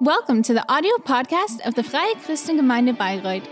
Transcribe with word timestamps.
Welcome 0.00 0.42
to 0.42 0.54
the 0.54 0.68
audio 0.70 0.96
podcast 0.96 1.60
of 1.64 1.76
the 1.76 1.84
Freie 1.84 2.14
Christengemeinde 2.16 2.96
Bayreuth. 2.98 3.46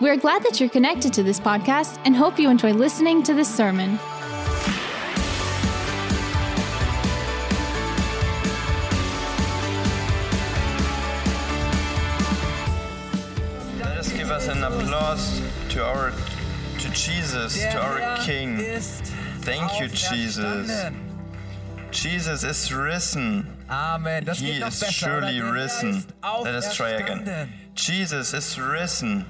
We're 0.00 0.16
glad 0.16 0.42
that 0.44 0.58
you're 0.58 0.70
connected 0.70 1.12
to 1.12 1.22
this 1.22 1.38
podcast 1.38 2.00
and 2.06 2.16
hope 2.16 2.38
you 2.38 2.48
enjoy 2.48 2.72
listening 2.72 3.22
to 3.24 3.34
this 3.34 3.54
sermon. 3.54 3.98
Let 13.78 13.98
us 13.98 14.10
give 14.10 14.30
us 14.30 14.48
an 14.48 14.64
applause 14.64 15.42
to 15.68 15.84
our 15.84 16.12
to 16.78 16.90
Jesus, 16.92 17.60
to 17.60 17.78
our 17.78 18.24
King. 18.24 18.56
Thank 19.40 19.78
you, 19.78 19.88
Jesus. 19.88 20.90
Jesus 21.90 22.42
is 22.42 22.72
risen. 22.72 23.53
Amen. 23.68 24.24
Das 24.24 24.38
He 24.38 24.52
is 24.52 24.60
besser. 24.60 24.92
surely 24.92 25.40
risen. 25.40 26.04
Let 26.44 26.54
us 26.54 26.74
try 26.74 26.90
again. 26.92 27.48
Jesus 27.74 28.32
is 28.34 28.58
risen. 28.58 29.24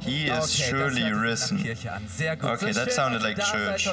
He 0.00 0.26
is 0.26 0.60
Okay, 0.60 0.70
surely 0.70 1.12
risen. 1.12 1.58
Okay, 1.58 2.72
that 2.72 2.92
sounded 2.92 3.22
like 3.22 3.38
church. 3.38 3.88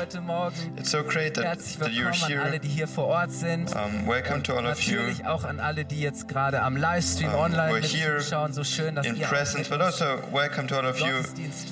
It's 0.75 0.89
so 0.89 1.03
great 1.03 1.35
that, 1.35 1.59
that 1.79 1.93
you're 1.93 2.11
here. 2.11 2.59
die 2.59 2.67
hier 2.67 2.87
vor 2.87 3.07
Ort 3.07 3.31
sind. 3.31 3.73
Um, 3.75 4.05
welcome 4.07 4.43
to 4.43 4.53
all 4.55 4.65
of 4.67 4.81
you 4.81 4.97
Natürlich 4.97 5.25
auch 5.25 5.45
an 5.45 5.59
alle, 5.59 5.85
die 5.85 6.01
jetzt 6.01 6.27
gerade 6.27 6.61
am 6.61 6.75
Livestream 6.75 7.29
Um, 7.33 7.39
online 7.39 7.71
we're 7.71 7.87
here 7.87 8.17
in 8.17 9.21
presence, 9.21 9.69
but 9.69 9.81
also 9.81 10.19
welcome 10.31 10.67
to 10.67 10.75
all 10.77 10.85
of 10.85 10.99
you 10.99 11.23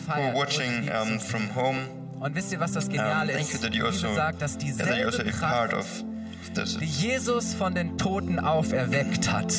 who 0.08 0.12
are 0.22 0.34
watching 0.34 0.90
um, 0.90 1.20
from 1.20 1.54
home. 1.54 1.88
Und 2.22 2.36
wisst 2.36 2.52
ihr, 2.52 2.60
was 2.60 2.74
das 2.74 2.86
Um, 2.86 2.92
Geniale 2.94 3.34
thank 3.34 3.48
you 3.50 3.56
ist? 3.56 3.62
that 3.64 3.74
you 3.74 3.84
Wie 3.84 3.88
also, 3.88 4.08
gesagt, 4.10 4.42
dass 4.42 4.56
also 4.56 4.66
dieselbe 4.66 5.34
a 5.34 5.40
part 5.40 5.72
Kraft, 5.72 6.02
die 6.02 6.09
Jesus 6.82 7.54
von 7.54 7.74
den 7.76 7.98
Toten 7.98 8.40
auferweckt 8.40 9.32
hat, 9.32 9.54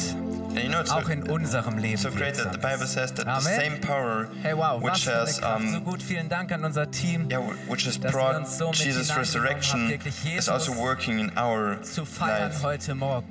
And 0.53 0.65
you 0.65 0.69
know, 0.69 0.81
it's 0.81 0.91
auch 0.91 1.05
so, 1.05 1.13
in 1.13 1.23
unserem 1.31 1.79
Leben 1.79 1.97
so 1.97 2.11
great 2.11 2.35
that 2.35 2.53
the 2.53 2.59
Bible 2.59 2.87
says 2.87 3.13
that 3.15 3.25
the 3.25 3.31
Amen. 3.31 3.61
same 3.61 3.81
power 3.81 4.27
Hey, 4.43 4.53
wow, 4.53 4.81
which 4.83 5.07
has 5.07 5.39
Kraft. 5.39 5.69
So 5.71 5.77
um, 5.77 5.85
gut, 5.85 6.03
vielen 6.03 6.29
Dank 6.29 6.51
an 6.51 6.65
unser 6.65 6.91
Team. 6.91 7.29
yeah, 7.31 7.39
which 7.69 7.87
has 7.87 7.97
brought 7.99 8.35
uns 8.35 8.59
so 8.59 8.73
Jesus' 8.73 9.17
resurrection 9.17 9.97
is 10.27 10.49
also 10.49 10.73
working 10.73 11.21
in 11.21 11.31
our 11.37 11.79
life. 12.21 12.63
heute 12.65 12.97
Morgen. 12.97 13.29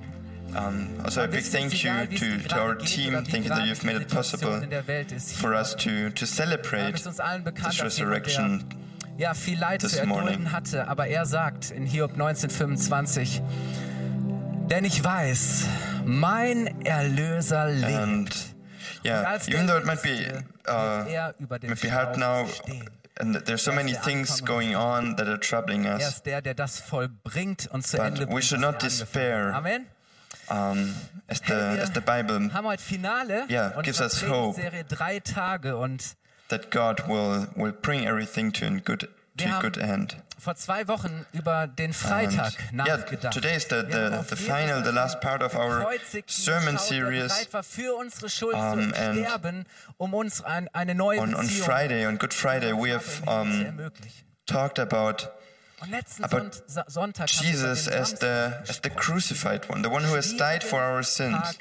Um, 0.55 0.87
also 1.03 1.25
a 1.25 1.27
big 1.27 1.43
thank 1.43 1.83
you 1.83 1.91
to, 2.17 2.47
to 2.47 2.55
our 2.55 2.75
team. 2.75 3.13
Thank 3.25 3.43
you 3.43 3.49
that 3.49 3.67
you've 3.67 3.83
made 3.83 3.97
it 3.97 4.09
possible 4.09 4.61
for 5.35 5.53
us 5.53 5.75
to, 5.75 6.09
to 6.09 6.25
celebrate 6.25 6.93
this 6.93 7.83
resurrection. 7.83 8.63
Ja, 9.19 9.33
viel 9.33 9.59
Leid 9.59 9.81
zu 9.81 9.87
erdulden 9.87 10.07
morning. 10.07 10.51
hatte, 10.51 10.87
aber 10.87 11.07
er 11.07 11.25
sagt 11.25 11.71
in 11.71 11.85
Hiob 11.85 12.13
1925, 12.13 13.41
denn 14.69 14.85
ich 14.85 15.03
weiß, 15.03 15.65
mein 16.05 16.85
Erlöser 16.85 17.67
lebt. 17.67 17.93
And 17.93 18.55
yeah, 19.05 19.37
even 19.47 19.67
though 19.67 19.77
it 19.77 19.85
might 19.85 20.01
be 20.01 20.43
uh, 20.67 21.05
might 21.39 21.81
be 21.81 21.91
hard 21.91 22.17
now, 22.17 22.47
and 23.19 23.35
there's 23.45 23.63
so 23.63 23.71
many 23.71 23.93
things 23.93 24.43
going 24.43 24.75
on 24.75 25.15
that 25.17 25.27
are 25.27 25.39
troubling 25.39 25.85
us. 25.85 26.21
der, 26.23 26.41
der 26.41 26.53
das 26.53 26.79
vollbringt 26.79 27.67
und 27.67 27.85
zu 27.85 27.97
But 27.97 28.19
Ende 28.19 28.27
we 28.29 28.41
should 28.41 28.61
not 28.61 28.81
despair. 28.81 29.53
Amen. 29.53 29.85
Um, 30.49 30.95
as 31.27 31.41
the 31.47 31.53
as 31.81 31.91
the 31.93 32.01
Bible 32.01 32.51
haben 32.53 32.65
heute 32.65 32.81
Finale 32.81 33.45
Yeah, 33.49 33.75
und 33.75 33.83
gives 33.83 33.99
us 34.01 34.27
hope. 34.27 34.59
Serie 34.59 34.83
drei 34.83 35.19
Tage 35.19 35.77
und 35.77 36.15
that 36.49 36.69
God 36.71 37.07
will 37.07 37.47
will 37.55 37.73
bring 37.73 38.05
everything 38.05 38.51
to 38.53 38.65
a 38.65 38.79
good 38.79 39.07
to 39.37 39.45
a 39.45 39.61
good 39.61 39.77
end. 39.77 40.17
vor 40.39 40.55
zwei 40.55 40.87
Wochen 40.87 41.25
über 41.33 41.67
den 41.67 41.87
And 41.87 41.95
Freitag 41.95 42.53
yeah, 42.73 43.29
today 43.29 43.55
is 43.55 43.65
the, 43.65 43.83
the, 43.83 44.25
the 44.27 44.35
final, 44.35 44.81
the 44.81 44.91
last 44.91 45.19
part 45.21 45.43
of 45.43 45.53
our 45.55 45.85
sermon 46.27 46.77
series 46.77 47.47
war, 47.51 47.63
für 47.63 47.95
unsere 47.99 48.29
Schuld 48.29 48.55
Um, 48.55 48.93
and 48.93 49.19
sterben, 49.19 49.65
um 49.97 50.13
uns 50.13 50.41
ein, 50.41 50.69
eine 50.73 50.95
neue 50.95 51.19
on, 51.19 51.35
on 51.35 51.45
Friday, 51.45 52.05
on 52.05 52.17
Good 52.17 52.33
Friday. 52.33 52.73
We 52.73 52.91
have 52.93 53.03
Vater 53.03 53.41
im 53.41 53.51
Himmel 53.51 53.91
zu 53.91 54.01
um, 54.03 54.15
talked 54.45 54.79
about 54.79 55.29
about 56.21 56.61
Sonntag 56.87 57.29
haben 57.29 57.43
wir 57.43 57.53
über 57.53 57.69
Jesus 57.69 57.87
as 57.87 58.19
the 58.19 58.53
as 58.67 58.79
the 58.81 58.89
crucified 58.89 59.69
one, 59.69 59.81
the 59.83 59.89
one 59.89 60.03
who 60.03 60.15
has 60.15 60.35
died 60.35 60.63
for 60.63 60.81
our 60.81 61.03
sins, 61.03 61.57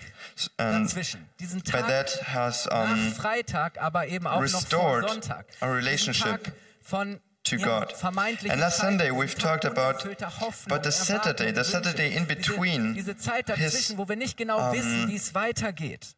dazwischen. 0.57 1.29
Diesen 1.41 1.63
by 1.63 1.71
Tag 1.71 1.89
that 1.89 2.23
has 2.33 2.67
nach 2.67 2.91
um, 2.91 3.13
Freitag, 3.13 3.81
aber 3.81 4.07
eben 4.09 4.27
auch 4.27 4.41
noch 4.41 4.49
vor 4.49 4.61
restored 4.61 5.11
Sonntag. 5.11 5.47
our 5.61 5.77
Diesen 5.77 5.87
relationship 5.87 6.45
Tag 6.45 6.53
von 6.83 7.21
to 7.45 7.57
God. 7.57 7.95
And 8.03 8.61
last 8.61 8.79
Sunday 8.79 9.11
we've 9.11 9.35
talked 9.35 9.65
about 9.65 10.05
about 10.05 10.83
the 10.85 10.91
Saturday, 10.91 11.53
the 11.53 11.65
Saturday 11.65 12.15
in 12.15 12.27
between 12.27 12.95
diese, 12.95 13.17
Zeit 13.17 13.49
his, 13.57 13.97
wo 13.97 14.09
wir 14.09 14.17
nicht 14.17 14.37
genau 14.37 14.73
wissen, 14.73 15.09
wie 15.09 15.17
es 15.17 15.35
weitergeht. 15.35 16.15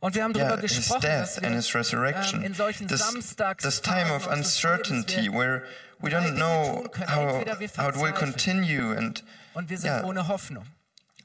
Und 0.00 0.14
wir 0.14 0.22
haben 0.22 0.32
darüber 0.32 0.54
yeah, 0.54 0.60
his 0.62 0.76
gesprochen, 0.76 1.00
death 1.02 1.36
dass 1.36 1.42
wir 1.42 1.48
and 1.48 1.56
his 1.56 1.74
ähm, 1.74 1.80
resurrection. 1.80 2.42
in 2.42 2.54
solchen 2.54 2.86
This, 2.86 3.00
Samstags 3.00 3.64
this 3.64 3.80
time 3.80 4.12
of 4.14 4.28
uncertainty 4.28 5.28
where 5.28 5.64
we 6.00 6.10
don't 6.10 6.36
know 6.36 6.84
how, 7.08 7.44
how 7.76 7.88
it 7.88 7.96
will 7.96 8.12
continue 8.12 8.92
and 8.96 9.24
und 9.54 9.68
wir 9.70 9.78
sind 9.78 9.90
yeah, 9.90 10.04
ohne 10.04 10.28
Hoffnung. 10.28 10.64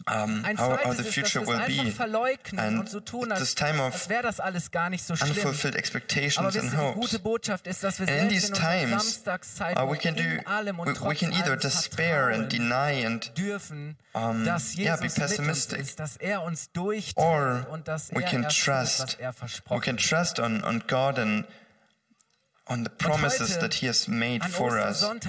Um, 0.08 0.44
Ein 0.44 0.58
how, 0.58 0.78
how 0.84 0.94
the 0.96 1.03
ist, 1.03 1.14
future 1.14 1.40
dass 1.46 1.47
will 1.47 1.58
be. 1.86 1.91
verleugnen 1.91 2.59
And 2.59 2.90
so 2.90 3.00
tun, 3.00 3.31
als, 3.31 3.40
this 3.40 3.56
time 3.56 3.80
of 3.81 4.08
das 4.22 4.40
alles 4.40 4.72
gar 4.72 4.90
nicht 4.90 5.06
so 5.06 5.16
schlimm. 5.16 5.31
unfulfilled 5.31 5.75
expectations 5.75 6.56
and 6.56 6.78
hopes. 6.78 7.14
ist, 7.14 7.90
And 8.00 8.09
in 8.09 8.30
these 8.30 8.50
times, 8.52 9.24
uh, 9.25 9.86
we 9.90 9.97
can 9.97 10.16
do, 10.16 10.24
in 10.24 10.46
allem 10.46 10.80
und 10.80 11.00
we, 11.02 11.09
we 11.09 11.16
can 11.16 11.31
either 11.34 11.56
despair 11.56 12.30
and 12.30 12.52
deny 12.52 13.06
and 13.06 13.31
dürfen, 13.38 13.97
um, 14.13 14.46
dass 14.46 14.75
yeah, 14.78 14.96
be 14.97 15.03
Jesus 15.03 15.18
mit 15.18 15.24
uns 15.24 15.31
pessimistic. 15.38 15.80
ist, 15.80 16.00
dass 16.00 16.18
er 16.18 16.44
uns 16.44 16.69
or 17.16 17.68
und 17.72 17.88
dass 17.88 18.12
we 18.12 18.22
er 18.24 18.30
can 18.30 18.44
trust, 18.50 19.18
er 19.19 19.34
we 19.69 19.80
can 19.80 19.97
trust 19.97 20.40
on, 20.40 20.63
on 20.63 20.84
God 20.88 21.18
and 21.18 21.46
on 22.68 22.84
the 22.84 22.90
promises 22.90 23.58
that 23.59 23.74
He 23.75 23.88
has 23.88 24.08
made 24.08 24.44
for 24.46 24.80
us, 24.80 25.03
and 25.03 25.22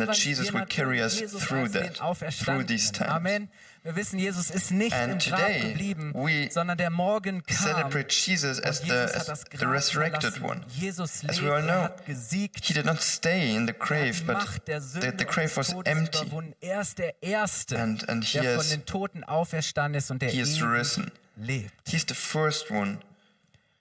that 0.00 0.14
Jesus 0.14 0.52
will 0.52 0.66
carry 0.66 1.00
us 1.00 1.20
through 1.20 1.68
that, 1.68 1.96
through 2.32 2.64
these 2.64 2.90
times. 2.90 3.10
Amen. 3.10 3.48
Wir 3.84 3.96
wissen, 3.96 4.18
Jesus 4.18 4.48
ist 4.50 4.70
nicht 4.70 4.92
And 4.94 5.12
im 5.26 5.32
Grab 5.32 5.60
geblieben, 5.60 6.14
sondern 6.50 6.78
der 6.78 6.90
Morgen 6.90 7.42
kam. 7.42 7.56
Celebrate 7.56 8.14
Jesus 8.14 8.60
as 8.60 8.80
the, 8.80 8.92
as 8.92 9.14
hat 9.16 9.28
das 9.28 9.44
the 9.58 9.64
resurrected 9.66 10.40
one. 10.40 10.60
Jesus 10.68 11.24
As 11.26 11.40
lebt, 11.40 11.42
we 11.42 11.52
all 11.52 11.62
know, 11.62 11.82
hat 11.82 12.06
gesiegt. 12.06 12.64
He 12.64 12.74
did 12.74 12.84
not 12.86 13.02
stay 13.02 13.56
in 13.56 13.66
the 13.66 13.72
Er 13.72 13.78
grave, 13.78 14.22
but 14.24 14.38
the, 14.66 15.12
the 15.18 15.24
grave 15.24 15.56
was 15.56 15.72
empty. 15.84 16.30
Er 16.60 16.80
ist 16.80 16.98
der 16.98 17.20
Erste, 17.22 17.76
And- 17.78 18.08
and 18.08 18.24
he 18.24 18.38
der 18.38 18.56
has- 18.56 18.68
von 18.68 18.70
den 18.78 18.86
Toten 18.86 19.24
auferstanden 19.24 19.98
ist 19.98 20.10
und 20.12 20.22
der 20.22 20.30
He 20.30 20.40
is 20.40 20.62
risen. 20.62 21.10
lebt. 21.36 21.72
He's 21.88 22.04
the 22.08 22.14
first 22.14 22.70
one 22.70 22.98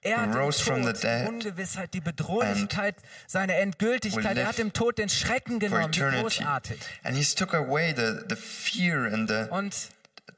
Er 0.04 0.22
hat 0.22 0.36
rose 0.36 0.58
den 0.58 0.66
from 0.66 0.84
Tod, 0.84 0.98
the 0.98 1.02
dead 1.02 1.26
die 1.26 1.30
Ungewissheit, 1.30 1.94
die 1.94 2.02
Bedrohlichkeit, 2.02 2.96
seine 3.28 3.56
Endgültigkeit. 3.56 4.38
Er 4.38 4.48
hat 4.48 4.58
dem 4.58 4.74
Tod 4.74 4.98
den 4.98 5.10
Schrecken 5.10 5.60
genommen. 5.60 5.92
Großartig. 5.92 6.80
And 7.04 7.16
He's 7.16 7.36
took 7.36 7.54
away 7.54 7.94
the, 7.96 8.24
the 8.28 8.36
fear 8.36 9.12
and 9.14 9.30
the 9.30 9.46
Und 9.52 9.90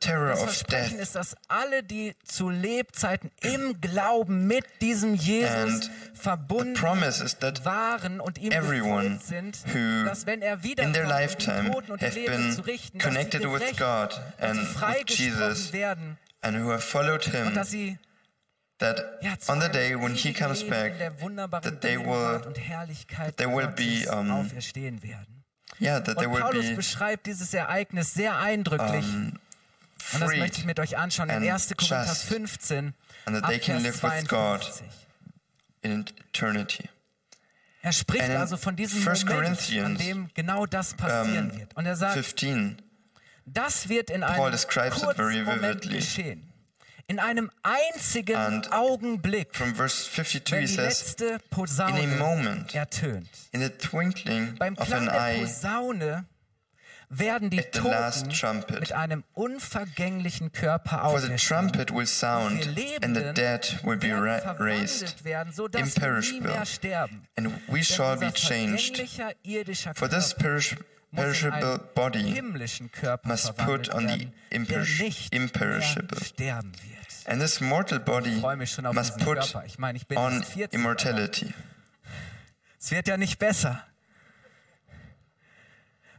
terror 0.03 0.29
das 0.29 0.39
of 0.39 0.45
Versprechen 0.45 0.97
death. 0.97 1.03
ist, 1.03 1.15
dass 1.15 1.35
alle, 1.47 1.83
die 1.83 2.13
zu 2.25 2.49
Lebzeiten 2.49 3.31
im 3.41 3.79
Glauben 3.79 4.47
mit 4.47 4.65
diesem 4.81 5.15
Jesus 5.15 5.49
And 5.49 5.91
verbunden 6.13 6.81
waren 6.81 8.19
und 8.19 8.37
ihm 8.37 8.51
everyone 8.51 9.19
sind, 9.23 9.59
dass 10.05 10.25
wenn 10.25 10.41
er 10.41 10.55
in 10.55 10.63
wiederkommt, 10.63 10.95
their 10.95 11.07
lifetime 11.07 11.71
Toten 11.71 11.91
und 11.93 12.01
have 12.01 12.19
Lebenden 12.19 12.47
been 12.47 12.55
zu 12.55 12.61
richten, 12.61 12.97
connected 12.99 13.43
dass 13.43 13.49
sie 13.49 13.53
with 13.53 13.77
gerecht, 13.77 13.79
God 13.79 14.21
and 14.39 14.59
with 14.59 14.67
freigesprochen 14.69 15.39
Jesus 15.39 15.73
werden 15.73 16.17
and 16.41 16.57
who 16.57 16.71
have 16.71 16.81
followed 16.81 17.25
und 17.27 17.33
Him, 17.33 17.53
dass 17.53 17.71
sie 17.71 17.97
that 18.79 19.01
ja, 19.21 19.35
on 19.47 19.61
the 19.61 19.69
day 19.69 19.95
when 19.95 20.15
He 20.15 20.33
comes 20.33 20.63
back, 20.63 20.97
that 20.99 21.81
they 21.81 21.97
will, 21.97 22.41
Herrlichkeit 22.55 23.37
they 23.37 23.47
will 23.47 23.67
be, 23.67 24.07
um, 24.09 24.31
auferstehen 24.31 25.01
werden. 25.03 25.43
yeah, 25.79 25.99
that 25.99 26.17
they 26.17 26.27
will 26.27 26.41
Paulus 26.41 26.69
be 26.69 26.75
beschreibt 26.75 27.25
dieses 27.25 27.53
Ereignis 27.53 28.13
sehr 28.13 28.37
eindrücklich. 28.37 29.05
um, 29.05 29.39
und 30.13 30.19
das 30.19 30.35
möchte 30.35 30.59
ich 30.59 30.65
mit 30.65 30.79
euch 30.79 30.97
anschauen 30.97 31.29
in 31.29 31.35
and 31.35 31.49
1. 31.49 31.73
Korinther 31.77 32.05
just, 32.05 32.23
15, 32.23 32.93
and 33.25 33.35
that 33.35 33.47
they 33.47 33.59
can 33.59 33.81
live 33.81 34.03
with 34.03 34.27
God. 34.27 34.61
52. 34.61 35.03
in 35.83 36.05
eternity. 36.31 36.89
Er 37.81 37.91
spricht 37.91 38.29
also 38.29 38.55
von 38.57 38.75
diesem 38.75 39.05
1 39.05 39.25
Moment, 39.25 39.71
an 39.83 39.97
dem 39.97 40.29
genau 40.33 40.65
das 40.65 40.93
passieren 40.93 41.51
um, 41.51 41.59
wird. 41.59 41.75
Und 41.75 41.85
er 41.85 41.97
sagt, 41.97 42.13
15, 42.13 42.81
das 43.45 43.89
wird 43.89 44.09
in 44.09 44.23
einem 44.23 44.37
kurzen 44.37 45.43
Moment 45.43 45.89
geschehen. 45.89 46.52
In 47.07 47.19
einem 47.19 47.51
einzigen 47.63 48.35
And 48.37 48.71
Augenblick, 48.71 49.55
from 49.55 49.75
verse 49.75 50.09
52 50.09 50.51
wenn 50.51 50.59
he 50.61 50.65
die 50.67 50.73
says, 50.73 51.15
letzte 51.17 51.25
in 51.25 52.13
a 52.13 52.17
moment, 52.17 52.73
ertönt. 52.73 53.27
in 53.51 53.61
the 53.61 53.69
twinkling 53.69 54.55
Beim 54.57 54.77
of 54.77 54.91
an 54.91 55.09
eye, 55.09 55.41
Posaune 55.41 56.25
werden 57.09 57.49
die 57.51 57.61
Toten 57.61 58.29
trumpet. 58.29 58.79
mit 58.79 58.91
einem 58.93 59.23
unvergänglichen 59.33 60.51
Körper 60.53 61.03
auferstehen. 61.03 61.37
will 61.91 61.99
Wir 61.99 62.07
sound, 62.07 62.51
and 62.53 62.63
the 62.63 62.69
Lebenden 62.69 63.35
dead 63.35 63.79
will 63.83 63.97
be 63.97 64.07
werden 64.07 64.23
ra- 64.23 64.51
raised, 64.57 65.09
verwandelt 65.09 65.23
werden, 65.25 65.53
sodass 65.53 65.81
wir 65.81 65.85
nie 65.85 65.91
imperishable, 66.07 66.51
mehr 66.53 66.65
sterben. 66.65 67.27
and 67.35 67.47
we 67.67 67.73
Denn 67.75 67.83
shall 67.83 68.17
be 68.17 68.31
changed. 68.31 68.97
For 69.95 70.09
this 70.09 70.33
perishable 71.15 71.79
body 71.95 72.41
must 73.23 73.57
put 73.57 73.89
on 73.93 74.07
the 74.07 74.27
imperish- 74.51 75.31
imperishable. 75.31 76.17
mehr 76.19 76.25
sterben 76.25 76.71
wird. 76.73 76.93
And 77.25 77.41
this 77.41 77.61
mortal 77.61 77.99
body 77.99 78.41
must 78.93 79.17
put 79.19 79.37
on 79.37 80.33
erst 80.33 80.51
40, 80.53 80.69
aber 80.69 80.73
immortality. 80.73 81.53
Es 82.79 82.91
wird 82.91 83.07
ja 83.07 83.17
nicht 83.17 83.39
besser. 83.39 83.81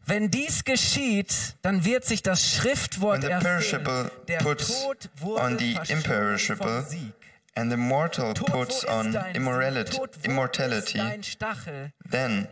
Wenn 0.06 0.30
dies 0.30 0.64
geschieht, 0.64 1.56
dann 1.62 1.84
wird 1.84 2.04
sich 2.04 2.22
das 2.22 2.46
Schriftwort 2.46 3.24
erfüllen. 3.24 4.10
Der 4.28 4.38
Tod 4.40 5.10
wurde 5.16 5.42
on 5.42 5.58
the 5.58 5.78
imperishable. 5.88 6.86
and 7.56 7.70
the 7.70 7.76
mortal 7.76 8.34
puts 8.34 8.84
on 8.84 9.14
immorality, 9.34 9.98
immortality, 10.24 11.00
then 12.08 12.48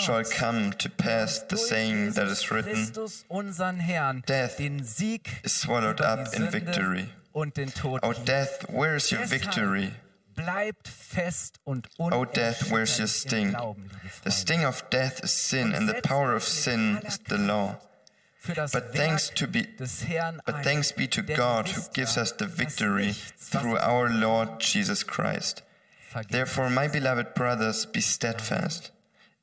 shall 0.00 0.24
come 0.24 0.72
to 0.72 0.88
pass 0.88 1.40
the 1.40 1.56
saying 1.56 2.12
that 2.12 2.26
is 2.26 2.50
written 2.50 2.86
Death 4.26 4.60
is 4.60 5.52
swallowed 5.52 6.00
up 6.00 6.34
in 6.34 6.50
victory. 6.50 7.10
O 7.34 7.44
oh, 8.02 8.12
death, 8.24 8.64
where 8.70 8.96
is 8.96 9.12
your 9.12 9.24
victory? 9.26 9.92
O 10.38 11.82
oh, 12.00 12.24
death, 12.24 12.70
where 12.70 12.82
is 12.82 12.98
your 12.98 13.06
sting? 13.06 13.54
The 14.24 14.30
sting 14.30 14.64
of 14.64 14.88
death 14.90 15.22
is 15.22 15.32
sin, 15.32 15.74
and 15.74 15.88
the 15.88 16.00
power 16.02 16.32
of 16.34 16.42
sin 16.42 17.00
is 17.04 17.18
the 17.18 17.38
law. 17.38 17.76
Für 18.40 18.54
das 18.54 18.72
But 18.72 18.94
thanks 18.94 19.30
to 19.34 19.46
be, 19.48 19.66
but 19.76 20.54
ein, 20.54 20.62
thanks 20.62 20.92
be 20.92 21.08
to 21.08 21.22
God 21.22 21.68
who 21.68 21.82
gives 21.92 22.16
us 22.16 22.32
the 22.38 22.46
victory 22.46 23.14
through 23.36 23.76
our 23.78 24.08
Lord 24.08 24.60
Jesus 24.60 25.04
Christ. 25.04 25.64
Therefore, 26.30 26.70
my 26.70 26.88
beloved 26.88 27.34
brothers, 27.34 27.84
be 27.86 28.00
steadfast, 28.00 28.92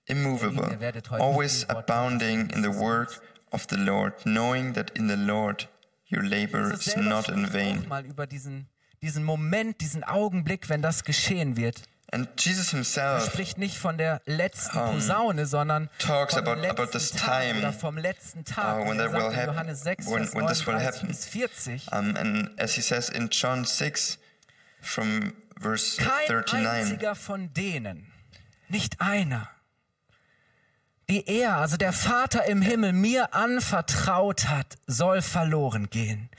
immovable, 0.08 0.72
Ihr 0.72 0.80
werdet 0.80 1.10
heute 1.12 1.22
always 1.22 1.66
abounding 1.70 2.50
in 2.52 2.62
the 2.64 2.72
work 2.72 3.22
of 3.52 3.68
the 3.70 3.78
Lord, 3.78 4.14
knowing 4.26 4.74
that 4.74 4.92
in 4.96 5.08
the 5.08 5.18
Lord 5.18 5.68
your 6.10 6.24
labor 6.24 6.74
is 6.74 6.96
not 6.96 7.28
in 7.30 7.46
vain. 7.48 7.86
mal 7.88 8.06
über 8.06 8.26
diesen, 8.26 8.68
diesen 9.02 9.24
Moment, 9.24 9.82
diesen 9.82 10.04
Augenblick, 10.04 10.70
wenn 10.70 10.82
das 10.82 11.04
geschehen 11.04 11.58
wird. 11.58 11.84
And 12.12 12.30
Jesus 12.40 12.68
Er 12.68 12.78
himself 12.78 13.26
spricht 13.26 13.58
nicht 13.58 13.78
von 13.78 13.98
der 13.98 14.22
letzten 14.26 14.78
Posaune, 14.78 15.46
sondern 15.48 15.90
talks 16.00 16.36
vom 16.36 16.44
about- 16.48 16.62
letzten 16.62 16.80
about 16.82 16.92
this 16.92 17.12
Tag 17.12 17.42
time, 17.48 17.60
oder 17.60 17.74
vom 17.74 17.98
letzten 17.98 18.46
Tag. 18.46 18.80
uh, 18.86 18.88
when 18.90 19.00
er 19.00 19.06
that 19.10 19.14
will 19.14 19.22
sagt 19.22 19.34
in 19.34 19.40
happen, 19.40 19.54
Johannes 19.56 19.82
6, 19.84 20.06
when- 20.08 20.24
Vers 20.24 20.36
when 20.36 20.48
this 20.48 20.66
will 20.68 20.74
39 20.76 20.96
happen. 20.96 21.08
bis 21.08 21.26
40. 21.26 21.88
Um, 21.92 22.16
and 22.16 22.60
as 22.60 22.76
he 22.76 22.82
says 22.82 23.10
in 23.10 23.30
John 23.32 23.66
6, 23.66 24.18
from 24.82 25.34
verse 25.60 25.98
Kein 25.98 26.28
39, 26.28 26.68
einziger 26.68 27.16
von 27.16 27.52
denen, 27.54 28.12
nicht 28.70 29.02
einer, 29.02 29.50
die 31.10 31.24
er, 31.28 31.58
also 31.58 31.78
der 31.78 31.94
Vater 31.94 32.46
im 32.46 32.62
Himmel, 32.62 32.92
mir 32.94 33.34
anvertraut 33.36 34.48
hat, 34.48 34.78
soll 34.88 35.22
verloren 35.22 35.90
gehen. 35.90 36.30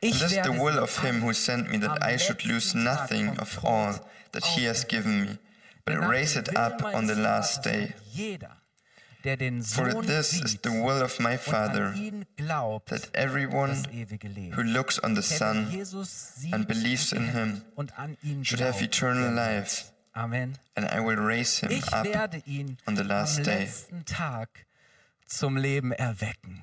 Ich 0.00 0.18
werde 0.30 0.52
the 0.52 0.58
will 0.58 0.78
of 0.78 1.02
him 1.02 1.22
who 1.22 1.32
sent 1.32 1.70
me, 1.70 1.78
that 1.80 2.02
I 2.02 2.18
should 2.18 2.42
lose 2.44 2.72
Tag 2.72 2.82
nothing 2.84 3.38
of 3.38 3.62
all 3.64 4.00
that 4.34 4.44
he 4.44 4.64
has 4.66 4.84
given 4.84 5.22
me, 5.22 5.38
but 5.86 6.06
raise 6.06 6.36
it 6.36 6.54
up 6.56 6.82
on 6.84 7.06
the 7.06 7.14
last 7.14 7.62
day. 7.62 7.94
For 9.24 10.02
this 10.02 10.34
is 10.44 10.56
the 10.60 10.70
will 10.70 11.00
of 11.02 11.18
my 11.18 11.38
Father, 11.38 11.94
that 12.88 13.08
everyone 13.14 13.74
who 14.54 14.62
looks 14.62 14.98
on 14.98 15.14
the 15.14 15.22
Son 15.22 15.72
and 16.52 16.66
believes 16.66 17.12
in 17.12 17.28
him 17.28 17.62
should 18.42 18.60
have 18.60 18.82
eternal 18.82 19.32
life, 19.32 19.90
Amen. 20.14 20.58
and 20.76 20.84
I 20.86 21.00
will 21.00 21.16
raise 21.16 21.58
him 21.60 21.70
Ich 21.70 21.90
up 21.92 22.04
werde 22.04 22.42
ihn 22.46 22.76
on 22.86 22.96
the 22.96 23.04
last 23.04 23.44
day. 23.46 23.68
zum 25.26 25.56
Leben 25.56 25.92
erwecken. 25.92 26.62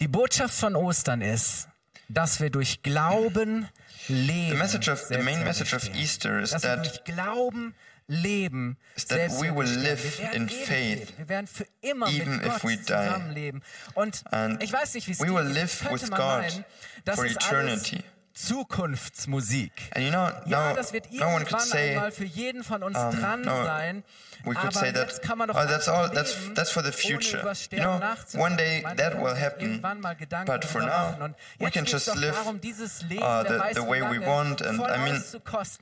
Die 0.00 0.08
Botschaft 0.08 0.54
von 0.54 0.74
Ostern 0.74 1.20
ist, 1.20 1.68
dass 2.08 2.40
wir 2.40 2.48
durch 2.50 2.82
Glauben 2.82 3.68
leben. 4.08 4.50
The 4.50 4.56
message 4.56 4.88
of- 4.90 5.08
the 5.08 5.18
main 5.18 5.44
message 5.44 5.72
of. 5.74 5.88
Easter 5.94 6.40
is 6.40 6.50
that- 6.50 7.04
Glauben 7.04 7.74
leben. 8.06 8.76
is 8.96 9.04
that 9.06 9.30
we 9.40 9.50
will 9.54 9.68
live 9.68 10.00
in 10.32 10.48
faith. 10.48 11.12
Wir 11.18 11.28
werden 11.28 11.46
für 11.46 11.66
immer 11.82 12.08
even 12.08 12.38
mit 12.38 12.46
if 12.46 12.64
we 12.64 12.76
die. 12.76 12.84
zusammenleben. 12.84 13.62
Und 13.94 14.22
And 14.30 14.62
ich 14.62 14.72
weiß 14.72 14.94
nicht, 14.94 15.06
wie 15.08 15.12
es 15.12 15.20
we 15.20 15.28
will 15.34 15.44
geht. 15.46 15.54
live 15.54 15.78
Könnte 15.80 15.94
with 16.02 16.10
man 16.10 16.18
God 16.20 16.28
meinen, 16.52 16.64
das 17.04 17.16
for 17.16 17.24
eternity. 17.26 17.96
Alles 17.96 18.04
Zukunftsmusik. 18.38 19.72
And 19.92 20.04
you 20.04 20.10
know, 20.10 20.30
Ja, 20.46 20.70
no, 20.70 20.76
das 20.76 20.92
wird 20.92 21.12
no 21.12 21.26
one 21.26 21.44
could 21.44 21.60
say, 21.60 21.90
einmal 21.90 22.12
für 22.12 22.24
jeden 22.24 22.62
von 22.62 22.82
uns 22.82 22.96
um, 22.96 23.10
dran 23.10 23.42
no, 23.42 23.64
sein. 23.64 24.04
we 24.44 24.54
could 24.54 24.68
aber 24.68 24.72
say 24.72 24.92
that, 24.92 25.22
kann 25.22 25.38
man 25.38 25.48
doch 25.48 25.56
oh, 25.56 25.66
that's 25.66 25.88
all, 25.88 26.08
that's, 26.08 26.36
that's 26.54 26.70
for 26.70 26.82
the 26.82 26.92
future. 26.92 27.42
You 27.72 27.80
know, 27.80 28.00
one 28.34 28.56
day 28.56 28.84
that 28.96 29.20
will 29.20 29.34
happen, 29.34 29.82
irgendwann 29.82 30.46
but 30.46 30.64
for 30.64 30.82
now. 30.82 31.16
Und 31.20 31.34
we 31.58 31.70
can 31.70 31.84
just 31.84 32.14
live 32.14 32.34
darum, 32.34 32.60
dieses 32.60 33.02
Leben 33.02 33.22
uh, 33.22 33.42
the- 33.42 33.74
the 33.74 33.82
way 33.86 34.02
we 34.02 34.20
want. 34.24 34.60
And 34.62 34.80
I 34.80 34.98
mean, 34.98 35.20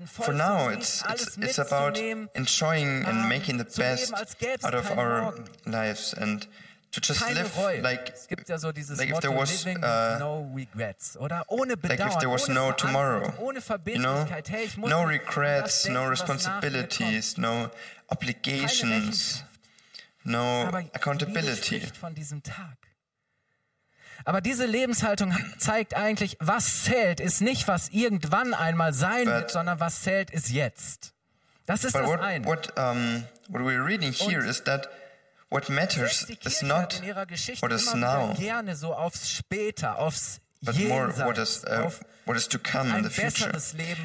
For 0.04 0.32
now, 0.32 0.70
it's, 0.70 1.02
it's, 1.08 1.36
it's 1.36 1.58
about 1.58 1.98
enjoying 1.98 3.04
and 3.04 3.24
ähm, 3.24 3.28
making 3.28 3.58
the 3.58 3.64
best 3.64 4.12
out 4.64 4.74
of 4.74 4.90
our 4.96 5.34
lives 5.66 6.14
and 6.14 6.46
to 6.96 7.00
just 7.02 7.20
Keine 7.20 7.42
live 7.42 7.56
Reue. 7.56 7.80
like, 7.82 8.12
es 8.12 8.26
gibt 8.26 8.48
ja 8.48 8.58
so 8.58 8.72
dieses 8.72 8.98
like 8.98 9.10
Motto, 9.10 9.36
was, 9.36 9.64
living 9.64 9.82
uh, 9.84 10.18
no 10.18 10.50
regrets. 10.54 11.16
Oder 11.18 11.44
ohne 11.48 11.76
Bedauern, 11.76 12.10
if 12.10 12.18
there 12.18 12.30
was 12.30 12.48
ohne 12.48 12.54
no 12.54 12.72
tomorrow, 12.72 13.32
ohne 13.38 13.38
you 13.38 13.52
know, 13.52 13.60
Verbindlichkeit. 13.60 14.48
Hey, 14.50 14.64
ich 14.64 14.76
muss 14.76 14.90
no 14.90 15.02
regrets, 15.02 15.82
denken, 15.82 15.94
no 16.02 16.08
responsibilities, 16.08 17.36
no 17.36 17.70
obligations, 18.08 19.44
no 20.24 20.64
Aber 20.66 20.78
accountability. 20.92 21.80
von 22.00 22.14
diesem 22.14 22.42
Tag. 22.42 22.76
Aber 24.24 24.40
diese 24.40 24.66
Lebenshaltung 24.66 25.36
zeigt 25.58 25.94
eigentlich, 25.94 26.36
was 26.40 26.84
zählt, 26.84 27.20
ist 27.20 27.40
nicht, 27.42 27.68
was 27.68 27.90
irgendwann 27.90 28.54
einmal 28.54 28.92
sein 28.92 29.26
But- 29.26 29.34
wird, 29.34 29.50
sondern 29.50 29.78
was 29.80 30.02
zählt, 30.02 30.30
ist 30.30 30.50
jetzt. 30.50 31.12
Das 31.66 31.84
ist 31.84 31.94
das 31.94 32.06
what, 32.06 32.20
eine. 32.20 32.44
what, 32.46 32.72
um, 32.78 33.24
what 33.48 33.62
we're 33.62 33.84
reading 33.84 34.12
here 34.12 34.40
Und 34.40 34.48
is 34.48 34.62
that 34.64 34.88
what 35.50 35.68
matters 35.68 36.26
is 36.44 36.62
not 36.62 37.00
what 37.60 37.72
is 37.72 37.94
now, 37.94 38.34
gerne 38.34 38.74
so 38.74 38.94
aufs 38.94 39.38
Später, 39.38 39.98
aufs 39.98 40.40
but 40.62 40.78
more 40.78 41.08
what 41.24 41.38
is, 41.38 41.64
uh, 41.64 41.90
what 42.24 42.36
is 42.36 42.48
to 42.48 42.58
come 42.58 42.90
in 42.90 43.02
the 43.02 43.10
future. 43.10 43.52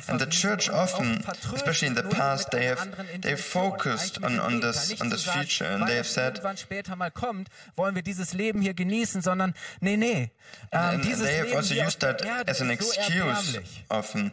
And 0.08 0.20
the 0.20 0.28
church 0.28 0.70
often, 0.70 1.24
especially 1.54 1.88
in 1.88 1.96
the 1.96 2.04
past, 2.04 2.52
they 2.52 2.66
have 2.66 2.88
they 3.22 3.36
focused 3.36 4.24
on, 4.24 4.40
on 4.40 4.60
this 4.60 5.02
on 5.02 5.10
this 5.10 5.26
future, 5.26 5.66
and 5.66 5.88
they 5.88 5.96
have 5.96 6.08
said 6.08 6.40
später 6.58 6.96
mal 6.96 7.10
kommt, 7.10 7.50
wollen 7.76 7.96
wir 7.96 8.04
dieses 8.04 8.34
Leben 8.34 8.62
hier 8.62 8.74
genießen, 8.74 9.22
sondern 9.22 9.54
nee, 9.80 9.98
nee. 9.98 10.32
Ähm, 10.72 10.96
and 10.96 11.04
dieses 11.06 11.26
they 11.26 11.38
have 11.38 11.56
also 11.56 11.74
used 11.74 12.02
that 12.02 12.24
as 12.48 12.62
an 12.62 12.70
excuse 12.70 13.60
often. 13.90 14.32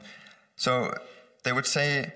So 0.56 0.92
they 1.44 1.52
would 1.52 1.66
say 1.66 2.12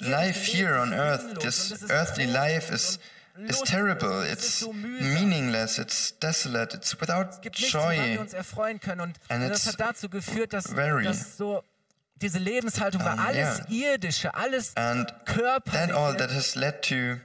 life 0.00 0.44
here 0.44 0.76
on 0.76 0.94
earth, 0.94 1.40
this 1.40 1.84
earthly 1.90 2.26
life 2.26 2.72
is 2.72 2.98
is 3.38 3.60
terrible. 3.62 4.24
It's 4.30 4.60
so 4.60 4.72
meaningless. 4.72 5.78
It's 5.78 6.18
desolate. 6.18 6.74
It's 6.76 6.98
without 7.00 7.42
nichts, 7.44 7.60
joy. 7.72 8.18
können. 8.78 9.00
Und 9.00 9.16
And 9.28 9.48
das 9.50 9.58
it's 9.58 9.66
hat 9.68 9.80
dazu 9.80 10.08
geführt, 10.08 10.52
dass, 10.52 10.66
very- 10.74 11.04
dass 11.04 11.36
so 11.36 11.62
diese 12.16 12.38
Lebenshaltung 12.38 13.02
war 13.04 13.14
Um, 13.14 13.18
alles 13.20 13.62
yeah. 13.68 13.94
irdische, 13.94 14.34
alles 14.34 14.76
And 14.76 15.08
that 15.08 15.16
all 15.28 15.34
körperliche 15.34 16.16
that 16.18 16.30
has 16.32 16.54
led 16.54 16.82
to 16.82 17.16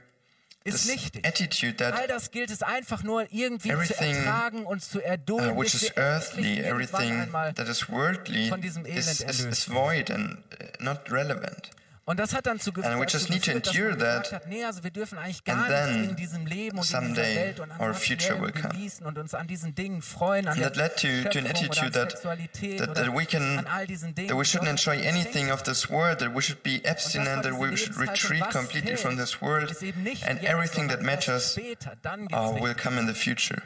ist 0.64 0.86
nichtig. 0.86 1.24
attitude 1.26 1.94
All 1.94 2.06
das 2.08 2.30
gilt 2.30 2.50
es 2.50 2.62
einfach 2.62 3.02
nur 3.02 3.26
irgendwie 3.32 3.68
zu 3.86 3.94
ertragen 3.96 4.66
und 4.66 4.82
zu 4.82 5.00
erdulden, 5.00 5.52
uh, 5.52 5.60
which 5.60 5.74
is 5.74 5.96
earthly, 5.96 6.60
everything 6.60 7.30
that 7.54 7.68
is 7.68 7.88
worldly, 7.88 8.48
von 8.48 8.60
diesem 8.60 8.84
Elend 8.84 9.06
is, 9.06 9.20
is, 9.20 9.44
is 9.44 9.64
void 9.68 10.10
and 10.10 10.38
uh, 10.60 10.64
not 10.82 11.10
relevant. 11.10 11.70
Und 12.08 12.18
das 12.18 12.32
hat 12.32 12.46
dann 12.46 12.58
zu 12.58 12.70
And 12.70 12.98
we 12.98 13.04
just 13.06 13.28
need 13.28 13.44
to 13.44 13.50
endure 13.50 13.94
that, 13.94 14.32
hat, 14.32 14.46
nee, 14.46 14.64
also 14.64 14.82
wir 14.82 14.90
dürfen 14.90 15.18
eigentlich 15.18 15.42
and 15.46 15.68
gar 15.68 15.88
in 15.88 16.16
diesem 16.16 16.46
Leben 16.46 16.78
und 16.78 16.90
in 16.90 17.14
dieser 17.14 17.22
Welt 17.22 17.60
und 17.60 17.70
an 17.70 17.80
our 17.82 17.92
future 17.92 18.40
will 18.40 18.50
come. 18.50 18.72
und 19.04 19.18
uns 19.18 19.34
an 19.34 19.46
diesen 19.46 19.74
Dingen 19.74 20.00
freuen, 20.00 20.48
an 20.48 20.54
And 20.54 20.62
that 20.62 20.76
led 20.76 20.96
to, 20.96 21.28
to 21.28 21.38
an 21.38 21.54
Schöpfung 21.54 21.68
oder 21.68 22.00
an 22.32 22.40
attitude 22.40 22.78
that, 22.78 22.78
that, 22.78 22.94
that 22.94 23.14
we 23.14 23.26
can 23.26 23.58
an 23.58 23.66
all 23.66 23.86
diesen 23.86 24.14
Dingen. 24.14 24.28
that 24.28 24.38
we 24.38 24.44
shouldn't 24.46 24.70
enjoy 24.70 24.96
anything 25.06 25.50
of 25.50 25.64
this 25.64 25.90
world, 25.90 26.18
that 26.20 26.34
we 26.34 26.40
should 26.40 26.62
be 26.62 26.80
abstinent, 26.86 27.42
that 27.42 27.52
we 27.52 27.76
should 27.76 27.98
retreat 27.98 28.42
completely 28.52 28.96
from 28.96 29.18
this 29.18 29.42
world, 29.42 29.70
ist 29.70 29.82
eben 29.82 30.02
nicht 30.02 30.26
and 30.26 30.42
everything 30.42 30.88
that 30.88 31.02
matters 31.02 31.52
später, 31.52 31.94
dann 32.00 32.26
geht's 32.26 32.40
uh, 32.40 32.58
will 32.58 32.74
come 32.74 32.98
in 32.98 33.06
the 33.06 33.12
future. 33.12 33.60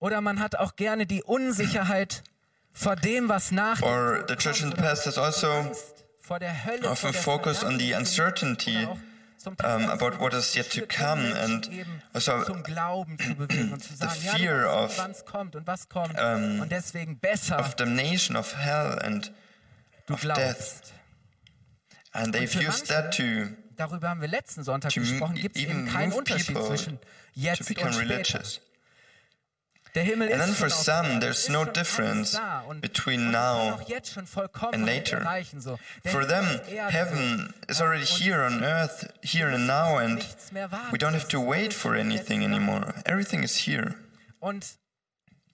Oder 0.00 0.20
man 0.20 0.38
hat 0.38 0.56
auch 0.56 0.76
gerne 0.76 1.06
die 1.06 1.22
Unsicherheit 1.22 2.22
vor 2.74 2.94
dem, 2.94 3.30
was 3.30 3.52
nach 3.52 3.80
Or 3.80 4.22
the 4.28 4.36
church 4.36 4.60
in 4.60 4.70
the 4.70 4.76
past 4.76 5.06
has 5.06 5.16
also 5.16 5.72
often 6.30 7.12
focus 7.12 7.62
on 7.62 7.78
the 7.78 7.92
uncertainty 7.92 8.86
um, 9.64 9.88
about 9.90 10.20
what 10.20 10.34
is 10.34 10.54
yet 10.56 10.70
to 10.70 10.86
come 10.86 11.20
and 11.20 11.86
also 12.14 12.44
the 12.44 14.08
fear 14.36 14.64
of, 14.66 14.98
um, 16.18 16.62
of 17.58 17.76
damnation, 17.76 18.36
of 18.36 18.52
hell, 18.52 18.98
and 19.02 19.30
of 20.08 20.22
death. 20.22 20.92
And 22.14 22.32
they've 22.32 22.54
used 22.54 22.88
that 22.88 23.12
to 23.12 23.48
darüber 23.76 24.08
haben 24.08 24.20
wir 24.20 24.28
letzten 24.28 24.64
Sonntag 24.64 24.94
gesprochen, 24.94 25.34
gibt 25.36 25.56
es 25.56 25.62
eben 25.62 25.86
keinen 25.86 26.12
Unterschied 26.12 26.56
zwischen 26.56 26.98
jetzt 27.34 27.60
und 27.70 27.76
später. 27.76 27.98
Religious. 27.98 28.60
Der 29.96 30.04
Himmel 30.04 30.30
And 30.30 30.42
then 30.42 30.52
for 30.52 30.68
some, 30.68 31.06
Erden, 31.06 31.20
there's 31.20 31.48
no 31.48 31.64
difference 31.64 32.38
between 32.82 33.30
now 33.30 33.78
and 34.72 34.84
later. 34.84 35.24
For 36.04 36.26
them, 36.26 36.44
heaven 36.90 37.54
is 37.66 37.80
already 37.80 38.04
here 38.04 38.42
on 38.42 38.62
earth, 38.62 39.10
here 39.22 39.48
and 39.48 39.66
now, 39.66 39.96
and 39.96 40.22
we 40.92 40.98
don't 40.98 41.14
have 41.14 41.28
to 41.28 41.40
wait 41.40 41.72
for 41.72 41.94
anything 41.94 42.44
anymore. 42.44 42.94
Everything 43.06 43.42
is 43.42 43.66
here. 43.66 43.94
Und 44.38 44.76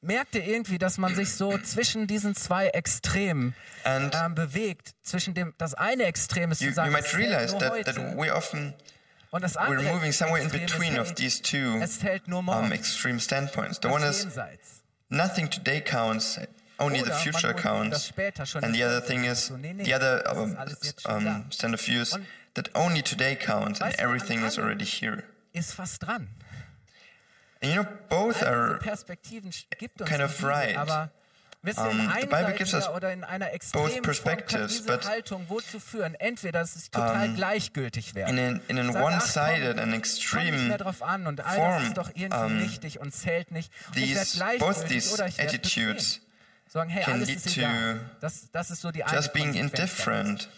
merkt 0.00 0.34
ihr 0.34 0.44
irgendwie, 0.44 0.78
dass 0.78 0.98
man 0.98 1.14
sich 1.14 1.32
so 1.34 1.56
zwischen 1.62 2.08
diesen 2.08 2.34
zwei 2.34 2.66
Extremen 2.66 3.54
ähm, 3.84 4.34
bewegt? 4.34 4.90
Zwischen 5.04 5.34
dem, 5.34 5.54
das 5.56 5.74
eine 5.74 6.02
Extrem 6.02 6.50
ist 6.50 6.62
you, 6.62 6.70
zu 6.70 6.74
sagen, 6.74 6.90
you 6.90 6.98
es 6.98 7.12
might 7.12 7.16
realize 7.16 7.56
that, 7.58 7.84
that 7.84 7.96
we 8.16 8.34
often 8.34 8.74
we're 9.68 9.82
moving 9.82 10.12
somewhere 10.12 10.42
in 10.42 10.48
between 10.50 10.96
of 10.96 11.14
these 11.16 11.40
two 11.40 11.80
um, 12.48 12.72
extreme 12.72 13.18
standpoints. 13.18 13.78
The 13.78 13.88
one 13.88 14.02
is 14.02 14.38
nothing 15.10 15.48
today 15.48 15.80
counts, 15.80 16.38
only 16.78 17.00
the 17.00 17.12
future 17.12 17.54
counts. 17.54 18.12
And 18.62 18.74
the 18.74 18.82
other 18.82 19.00
thing 19.00 19.24
is, 19.24 19.48
the 19.48 19.92
other 19.94 20.22
um, 20.26 20.56
um, 21.06 21.44
stand 21.50 21.74
of 21.74 21.80
view 21.80 22.00
is 22.00 22.18
that 22.54 22.68
only 22.74 23.00
today 23.02 23.34
counts 23.36 23.80
and 23.80 23.94
everything 23.98 24.40
is 24.40 24.58
already 24.58 24.84
here. 24.84 25.24
And 27.62 27.70
you 27.70 27.76
know, 27.76 27.88
both 28.10 28.42
are 28.42 28.78
kind 30.04 30.22
of 30.22 30.42
right. 30.42 30.76
Um, 31.64 32.00
in 32.00 32.10
the 32.22 32.26
Bible 32.26 32.54
gives 32.54 32.74
us 32.74 32.88
einseitiger 32.88 32.96
oder 32.96 33.12
in 33.12 33.22
einer 33.22 33.52
extremen 33.52 33.88
kann 33.88 34.02
perspectives, 34.02 34.82
but, 34.84 35.06
führen? 35.78 36.16
Entweder 36.16 36.58
dass 36.58 36.74
es 36.74 36.90
total 36.90 37.32
gleichgültig 37.34 38.16
wäre. 38.16 38.28
in 38.28 38.38
an, 38.38 38.60
in 38.66 38.78
one-sided 38.96 39.78
and 39.78 39.94
extreme 39.94 40.74
an 40.74 41.36
form, 41.36 41.36
das 41.36 41.84
ist 41.84 41.96
doch 41.96 42.10
irgendwie 42.14 42.36
um, 42.36 42.58
nichtig 42.58 42.98
und 42.98 43.14
zählt 43.14 43.52
nicht. 43.52 43.72
Und 43.94 44.02
ich 44.02 44.12
werde 44.12 44.26
these, 44.26 44.58
both 44.58 44.88
these 44.88 45.24
attitudes. 45.24 46.20
Sagen, 46.66 46.90
hey, 46.90 47.04
can 47.04 47.22
lead 47.22 47.44
to 47.44 47.60
egal. 47.60 48.00
Das, 48.20 48.50
das 48.50 48.70
ist 48.72 48.80
so 48.80 48.90
die 48.90 49.04
eine 49.04 49.14
just 49.14 49.32
being 49.32 49.54
indifferent. 49.54 50.48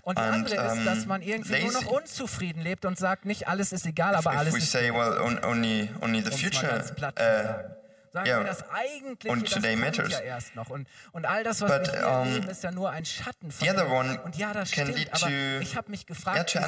Und 0.00 0.18
and, 0.18 0.32
andere 0.32 0.54
ist, 0.54 0.86
dass 0.86 1.00
um, 1.00 1.08
man 1.08 1.20
irgendwie 1.20 1.62
nur 1.62 1.72
noch 1.72 1.86
unzufrieden 1.86 2.62
lebt 2.62 2.86
und 2.86 2.98
sagt, 2.98 3.26
nicht 3.26 3.48
alles 3.48 3.72
ist 3.72 3.84
egal, 3.84 4.14
aber 4.14 4.32
If 4.32 4.38
alles 4.38 4.54
we 4.54 4.58
ist 4.58 4.70
say, 4.70 4.90
well, 4.90 5.20
on, 5.20 5.44
only, 5.44 5.90
only 6.00 6.22
the 6.22 6.30
future 6.30 6.84
uh, 7.18 7.83
sagen. 8.14 8.26
Yeah, 8.26 8.38
wir, 8.40 8.46
das 8.46 8.64
Eigentliche, 8.70 9.32
und 9.32 9.42
das 9.44 9.50
today 9.52 9.76
matters. 9.76 10.10
ja 10.10 10.20
erst 10.20 10.56
noch. 10.56 10.70
Und, 10.70 10.88
und 11.12 11.26
all 11.26 11.44
das, 11.44 11.60
was 11.60 11.70
But, 11.70 11.92
wir 11.92 12.08
um, 12.08 12.28
erleben, 12.28 12.48
ist 12.48 12.62
ja 12.64 12.70
nur 12.70 12.90
ein 12.90 13.04
Schatten 13.04 13.50
von 13.52 13.66
the 13.68 13.70
other 13.70 13.84
dem. 13.84 13.92
one 13.92 14.20
Und 14.22 14.36
ja, 14.36 14.52
das 14.54 14.70
stimmt, 14.70 14.96
lead 14.96 15.08
aber 15.12 15.26
to- 15.26 15.60
ich 15.60 15.76
habe 15.76 15.90
mich 15.90 16.06
gefragt, 16.06 16.36
yeah, 16.36 16.44
to 16.44 16.58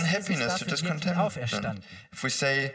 ist 0.51 0.59
Jesus 0.59 0.59
to 0.59 0.65
dafür 0.67 1.23
auferstanden? 1.23 1.83
If 2.13 2.23
we 2.23 2.29
say 2.31 2.75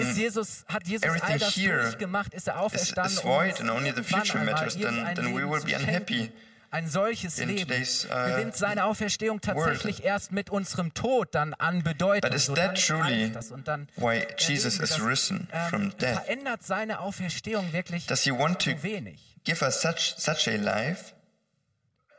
ist 0.00 0.16
Jesus, 0.16 0.64
hat 0.68 0.86
Jesus 0.88 1.08
all 1.22 1.38
das 1.38 1.54
durchgemacht? 1.54 2.34
Ist 2.34 2.48
er 2.48 2.54
is, 2.54 2.60
auferstanden? 2.60 3.12
is 3.12 3.18
um 3.18 3.30
void 3.30 3.50
uns 3.50 3.60
and 3.60 3.70
only 3.70 3.92
the 3.94 4.02
future 4.02 4.38
matters, 4.44 4.74
then, 4.76 5.06
then 5.14 5.34
we 5.34 5.48
will 5.48 5.62
be 5.62 5.74
unhappy. 5.76 6.32
Ein 6.70 6.88
solches 6.88 7.38
Leben 7.38 7.72
uh, 7.72 8.30
gewinnt 8.30 8.56
seine 8.56 8.84
Auferstehung 8.84 9.40
tatsächlich 9.40 10.04
erst 10.04 10.32
mit 10.32 10.50
unserem 10.50 10.92
Tod 10.94 11.34
dann 11.34 11.54
an 11.54 11.82
Bedeutung. 11.82 12.30
But 12.30 12.34
is 12.34 12.46
that 12.46 12.76
truly 12.76 13.30
das 13.30 13.50
und 13.52 13.68
dann 13.68 13.88
why 13.96 14.26
Jesus 14.38 14.78
is 14.78 14.90
das. 14.90 15.02
risen 15.02 15.48
Ähm, 15.52 15.70
from 15.70 15.96
death? 15.98 16.24
Verändert 16.24 16.62
seine 16.64 17.00
Auferstehung 17.00 17.72
wirklich 17.72 18.06
Does 18.06 18.22
he 18.22 18.32
want 18.32 18.60
to 18.62 18.70
zu 18.72 18.82
wenig? 18.82 19.36
give 19.44 19.64
us 19.64 19.80
such, 19.80 20.14
such 20.16 20.48
a 20.48 20.56
life? 20.56 21.12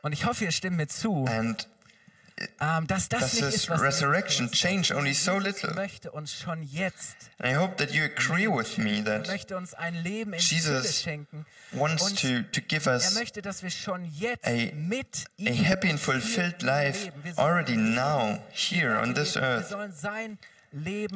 Und 0.02 0.12
ich 0.12 0.24
hoffe, 0.24 0.44
ihr 0.44 0.52
stimmt 0.52 0.76
mir 0.76 0.86
zu, 0.86 1.24
And 1.26 1.68
ähm, 2.60 2.86
dass 2.86 3.08
das 3.08 3.20
does 3.20 3.32
nicht 3.34 3.54
ist, 3.54 3.68
was 3.70 3.80
resurrection 3.80 4.50
change 4.50 4.94
only 4.94 5.14
so 5.14 5.38
little? 5.38 5.74
möchte 5.74 6.10
uns 6.10 6.32
schon 6.32 6.62
jetzt, 6.62 7.16
I 7.42 7.54
hope 7.56 7.76
that 7.76 7.90
you 7.92 8.04
agree 8.04 8.46
with 8.48 8.78
me 8.78 8.98
er 8.98 9.04
that 9.04 9.26
möchte 9.28 9.56
uns 9.56 9.74
ein 9.74 9.94
Leben 10.02 10.32
in 10.32 10.38
Jesus 10.40 11.02
schenken. 11.02 11.46
wants 11.72 12.14
to, 12.14 12.42
to 12.52 12.60
give 12.60 12.88
er 12.88 12.94
us 12.96 13.14
möchte, 13.14 13.42
dass 13.42 13.62
wir 13.62 13.70
schon 13.70 14.04
jetzt 14.04 14.46
a- 14.46 14.72
mit 14.74 15.24
a 15.40 15.50
happy 15.52 15.90
and 15.90 16.00
fulfilled 16.00 16.62
life 16.62 17.10
already 17.36 17.76
now, 17.76 18.38
here 18.50 19.00
on 19.00 19.14
this 19.14 19.36
earth. 19.36 19.74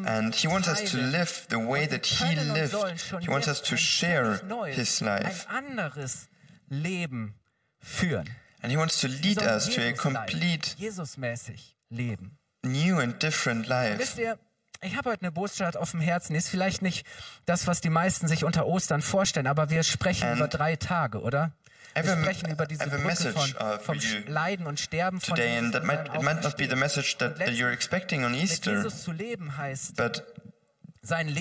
And 0.07 0.35
he 0.35 0.49
wants 0.49 0.67
us 0.67 0.83
to 0.93 0.97
live 0.97 1.47
the 1.51 1.59
way 1.59 1.87
that 1.87 2.07
he 2.07 2.35
lived. 2.37 2.75
He 3.21 3.29
wants 3.29 3.49
us 3.49 3.61
to 3.63 3.77
share 3.77 4.41
his 4.73 5.01
life. 5.03 5.47
Ein 5.51 5.67
anderes 5.79 6.29
Leben 6.71 7.35
führen. 7.81 8.29
And 8.63 8.73
he 8.73 8.79
wants 8.79 9.01
to 9.01 9.09
lead 9.09 9.41
sollen 9.41 9.51
us 9.51 9.69
to 9.69 9.81
a 9.83 9.93
complete 9.93 10.77
Jesusmäßig 10.79 11.77
leben. 11.91 12.39
new 12.65 12.99
and 12.99 13.21
different 13.23 13.67
life. 13.67 13.99
Wisst 13.99 14.19
ihr, 14.19 14.39
ich 14.81 14.97
habe 14.97 15.11
heute 15.11 15.23
eine 15.23 15.33
Botschaft 15.33 15.77
auf 15.77 15.91
dem 15.91 16.01
Herzen. 16.01 16.35
Ist 16.35 16.49
vielleicht 16.49 16.83
nicht 16.83 17.07
das, 17.45 17.67
was 17.67 17.81
die 17.81 17.91
meisten 17.91 18.29
sich 18.29 18.45
unter 18.45 18.67
Ostern 18.67 19.03
vorstellen, 19.03 19.47
aber 19.47 19.71
wir 19.71 19.83
sprechen 19.83 20.29
And 20.29 20.39
über 20.39 20.49
drei 20.49 20.77
Tage, 20.77 21.21
oder? 21.21 21.53
Wir 21.95 22.17
sprechen 22.17 22.51
über 22.51 22.67
diese 22.67 22.87
Brücke 22.89 23.33
von, 23.33 23.79
vom 23.81 23.99
Leiden 24.27 24.67
und 24.67 24.81
Sterben 24.81 25.21
von 25.21 25.37
Today, 25.37 25.51
Jesus 25.51 25.65
and 25.65 25.75
that 25.75 25.85
might, 25.85 26.15
it 26.15 26.23
might 26.23 26.43
not 26.43 26.57
be 26.57 26.67
the 26.67 26.77
message 26.77 27.19
that, 27.19 27.37
that 27.39 27.51
you're 27.51 27.73
expecting 27.73 28.25
on 28.25 28.33
Mit 28.33 28.45
Easter, 28.45 28.73
Jesus 28.77 29.03
zu 29.03 29.13
leben 29.13 29.57
heißt, 29.59 29.97
but 29.97 30.25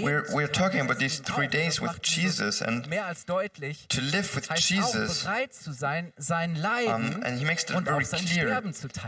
We're, 0.01 0.25
we're 0.34 0.48
talking 0.48 0.80
about 0.82 0.98
these 0.98 1.20
three 1.20 1.48
days 1.48 1.80
with 1.80 2.01
Jesus 2.01 2.62
and 2.62 2.84
to 3.89 4.01
live 4.01 4.34
with 4.36 4.50
Jesus. 4.56 5.25
Um, 5.27 7.22
and 7.24 7.38
he 7.38 7.46
makes 7.46 7.63
that 7.65 7.84
very 7.84 8.03
clear 8.03 8.62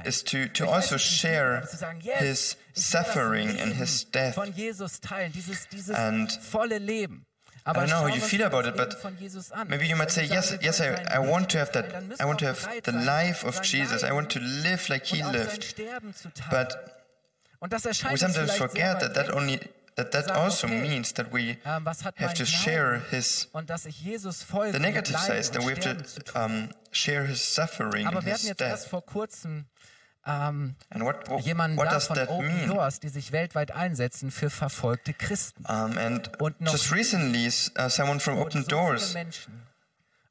is 0.05 0.21
to, 0.23 0.47
to 0.49 0.67
also 0.69 0.97
share 0.97 1.63
his 2.19 2.55
suffering 2.73 3.49
and 3.49 3.73
his 3.73 4.03
death. 4.03 4.37
And 4.37 6.29
I 7.65 7.71
don't 7.71 7.89
know 7.89 8.01
how 8.01 8.07
you 8.07 8.19
feel 8.21 8.41
about 8.43 8.65
it, 8.67 8.75
but 8.75 8.95
maybe 9.69 9.87
you 9.87 9.95
might 9.95 10.11
say, 10.11 10.25
yes, 10.25 10.53
yes, 10.61 10.81
I, 10.81 11.01
I 11.15 11.19
want 11.19 11.49
to 11.51 11.57
have 11.59 11.71
that. 11.71 11.95
I 12.19 12.25
want 12.25 12.39
to 12.39 12.45
have 12.47 12.83
the 12.83 12.91
life 12.91 13.43
of 13.45 13.61
Jesus. 13.63 14.03
I 14.03 14.11
want 14.11 14.29
to 14.31 14.39
live 14.39 14.87
like 14.89 15.05
he 15.05 15.23
lived. 15.23 15.73
But 16.51 16.99
we 18.11 18.17
sometimes 18.17 18.57
forget 18.57 18.99
that 18.99 19.13
that 19.15 19.31
only 19.33 19.59
that 19.95 20.11
that 20.11 20.31
also 20.31 20.67
means 20.67 21.13
that 21.13 21.31
we 21.33 21.57
Ähm, 21.65 21.85
have 21.85 22.33
to 22.33 22.45
share 22.45 23.01
his 23.11 23.49
und 23.53 23.69
dass 23.69 23.85
ich 23.85 23.99
Jesus 24.01 24.43
folge 24.43 24.73
the 24.73 24.79
negative 24.79 25.17
sides, 25.17 25.51
that 25.51 25.61
we 25.65 25.71
have 25.75 25.79
to 25.81 26.39
um, 26.39 26.69
share 26.91 27.25
his 27.25 27.41
suffering 27.41 28.07
and 28.07 28.23
his 28.23 28.43
death. 28.55 28.87
ähm, 30.25 30.75
And 30.89 31.03
what 31.03 31.29
what, 31.29 31.43
jemanden 31.43 31.77
what 31.77 31.87
da 31.87 31.91
does 31.95 32.07
von 32.07 32.15
that 32.15 32.29
Open 32.29 32.47
mean? 32.47 32.69
Doors, 32.69 32.99
die 32.99 33.09
sich 33.09 33.31
weltweit 33.31 33.71
einsetzen 33.71 34.31
für 34.31 34.49
verfolgte 34.49 35.13
Christen. 35.13 35.65
Um, 35.67 35.97
and 35.97 36.29
Und 36.41 36.61
noch- 36.61 36.71
just 36.71 36.91
recently, 36.91 37.47
uh, 37.47 37.89
someone 37.89 38.19
from 38.19 38.37
Open 38.39 38.63
so 38.63 38.69
Doors, 38.69 39.15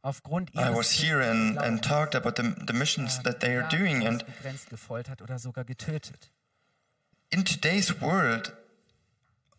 aufgrund 0.03 0.51
I 0.55 0.75
was 0.75 0.91
here 0.91 1.21
and, 1.23 1.59
and 1.59 1.85
talked 1.85 2.15
about 2.15 2.35
the, 2.37 2.55
the 2.67 2.73
missions 2.73 3.23
that 3.23 3.41
they 3.41 3.55
are 3.57 3.69
doing. 3.69 4.07
And 4.07 4.25
begrenzt 4.27 4.73
oder 5.23 5.39
sogar 5.39 5.65
in 7.31 7.45
today's 7.45 8.01
world, 8.01 8.53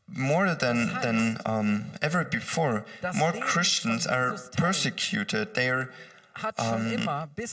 more 0.08 0.56
than 0.56 0.92
than 1.02 1.38
um, 1.46 1.86
ever 2.02 2.24
before, 2.26 2.84
more 3.16 3.32
Christians 3.34 4.06
are 4.08 4.32
Jesus 4.32 4.50
persecuted. 4.58 5.54
They 5.56 5.70
are 5.70 5.90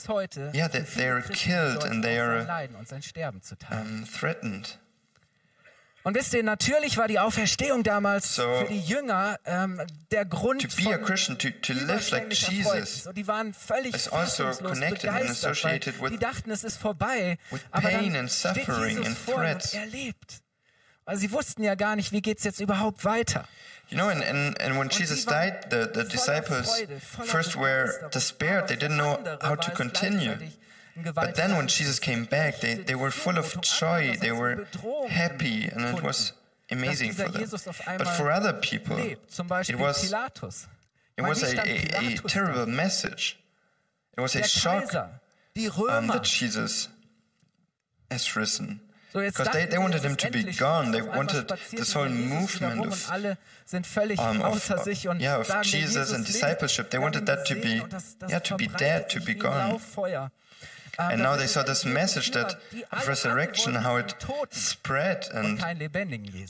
heute 0.07 0.51
yeah, 0.53 0.67
they- 0.67 0.81
they 0.95 1.07
are 1.07 1.21
killed 1.21 1.83
and 1.83 2.03
they 2.03 2.19
are, 2.19 2.45
um, 3.71 4.05
threatened. 4.05 4.77
Und 6.03 6.15
wisst 6.15 6.33
ihr, 6.33 6.41
natürlich 6.41 6.97
war 6.97 7.07
die 7.07 7.19
Auferstehung 7.19 7.83
damals 7.83 8.33
So, 8.35 8.41
für 8.41 8.65
die 8.73 8.79
Jünger 8.79 9.37
ähm, 9.45 9.79
der 10.09 10.25
Grund 10.25 10.63
To 10.63 10.83
be 10.83 10.91
a 10.91 10.97
Christian, 10.97 11.37
to, 11.37 11.51
to 11.61 11.73
live 11.73 12.09
like. 12.09 12.33
Jesus, 12.33 13.05
Und 13.05 13.15
die 13.15 13.27
waren 13.27 13.53
völlig 13.53 13.93
also 13.93 14.09
fassungslos 14.09 14.79
begeistert, 14.79 15.83
die 16.09 16.17
dachten, 16.17 16.49
es 16.49 16.63
ist 16.63 16.77
vorbei. 16.77 17.37
with 17.51 17.61
Aber 17.69 17.89
pain 17.89 18.13
dann 18.13 18.21
and 18.21 18.31
steht 18.31 18.55
suffering 18.65 18.97
Jesus 18.97 19.05
and 19.09 19.17
vor 19.19 19.35
threats. 19.35 19.73
und 19.73 19.79
er 19.79 19.85
lebt. 19.85 20.41
Weil 21.11 21.17
sie 21.17 21.33
wussten 21.33 21.61
ja 21.61 21.75
gar 21.75 21.97
nicht, 21.97 22.13
wie 22.13 22.21
geht's 22.21 22.45
jetzt 22.45 22.61
überhaupt 22.61 23.03
weiter. 23.03 23.45
You 23.89 23.97
know, 23.97 24.07
and, 24.07 24.23
and, 24.23 24.57
and 24.61 24.79
when 24.79 24.87
Jesus 24.87 25.25
died, 25.25 25.69
the, 25.69 25.91
the 25.93 26.05
disciples 26.05 26.83
first 27.01 27.57
were 27.57 28.09
despaired. 28.11 28.69
They 28.69 28.77
didn't 28.77 28.95
know 28.95 29.19
how 29.41 29.55
to 29.55 29.71
continue. 29.71 30.37
But 31.13 31.35
then 31.35 31.57
when. 31.57 31.67
Jesus 31.67 31.99
came 31.99 32.23
back, 32.23 32.61
they, 32.61 32.75
they 32.75 32.95
were 32.95 33.11
full 33.11 33.37
of 33.37 33.59
joy, 33.59 34.15
they 34.21 34.31
were 34.31 34.65
happy, 35.09 35.65
and 35.65 35.97
it 35.97 36.01
was 36.01 36.31
amazing 36.69 37.11
for 37.11 37.27
them. 37.27 37.45
But 37.97 38.07
for 38.07 38.31
other 38.31 38.53
people, 38.53 38.97
it 38.97 39.19
was, 39.77 40.13
it 41.17 41.21
was 41.23 41.43
a, 41.43 41.59
a, 41.59 42.13
a 42.13 42.15
terrible 42.25 42.67
message. 42.67 43.37
It 44.17 44.21
was 44.21 44.35
a 44.37 44.43
shock 44.43 44.95
um, 44.95 46.07
that 46.07 46.23
Jesus 46.23 46.87
has 48.09 48.33
risen. 48.37 48.79
Because 49.13 49.49
they, 49.49 49.65
they 49.65 49.77
wanted 49.77 50.03
him 50.03 50.15
to 50.15 50.31
be 50.31 50.43
gone. 50.43 50.91
They 50.91 51.01
wanted 51.01 51.51
this 51.71 51.93
whole 51.93 52.09
movement 52.09 52.85
of, 52.85 53.11
um, 53.11 54.41
of, 54.41 54.71
uh, 54.71 55.15
yeah, 55.19 55.37
of 55.37 55.63
Jesus 55.63 56.13
and 56.13 56.25
discipleship. 56.25 56.89
They 56.89 56.99
wanted 56.99 57.25
that 57.25 57.45
to 57.47 57.55
be, 57.55 57.81
yeah, 58.29 58.39
to 58.39 58.55
be 58.55 58.67
dead, 58.67 59.09
to 59.09 59.19
be 59.19 59.33
gone. 59.33 59.79
And 60.99 61.23
now 61.23 61.35
they 61.35 61.47
saw 61.47 61.63
this 61.63 61.85
message 61.85 62.31
that 62.31 62.57
of 62.91 63.07
resurrection, 63.07 63.75
how 63.75 63.95
it 63.97 64.13
spread, 64.51 65.27
and 65.33 65.61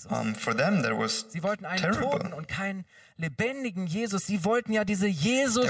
um, 0.09 0.33
for 0.33 0.53
them 0.53 0.81
that 0.81 0.97
was 0.97 1.25
terrible. 1.77 2.19
lebendigen 3.17 3.85
Jesus. 3.85 4.25
Sie 4.25 4.43
wollten 4.43 4.73
ja 4.73 4.83
diese 4.83 5.07
jesus 5.07 5.69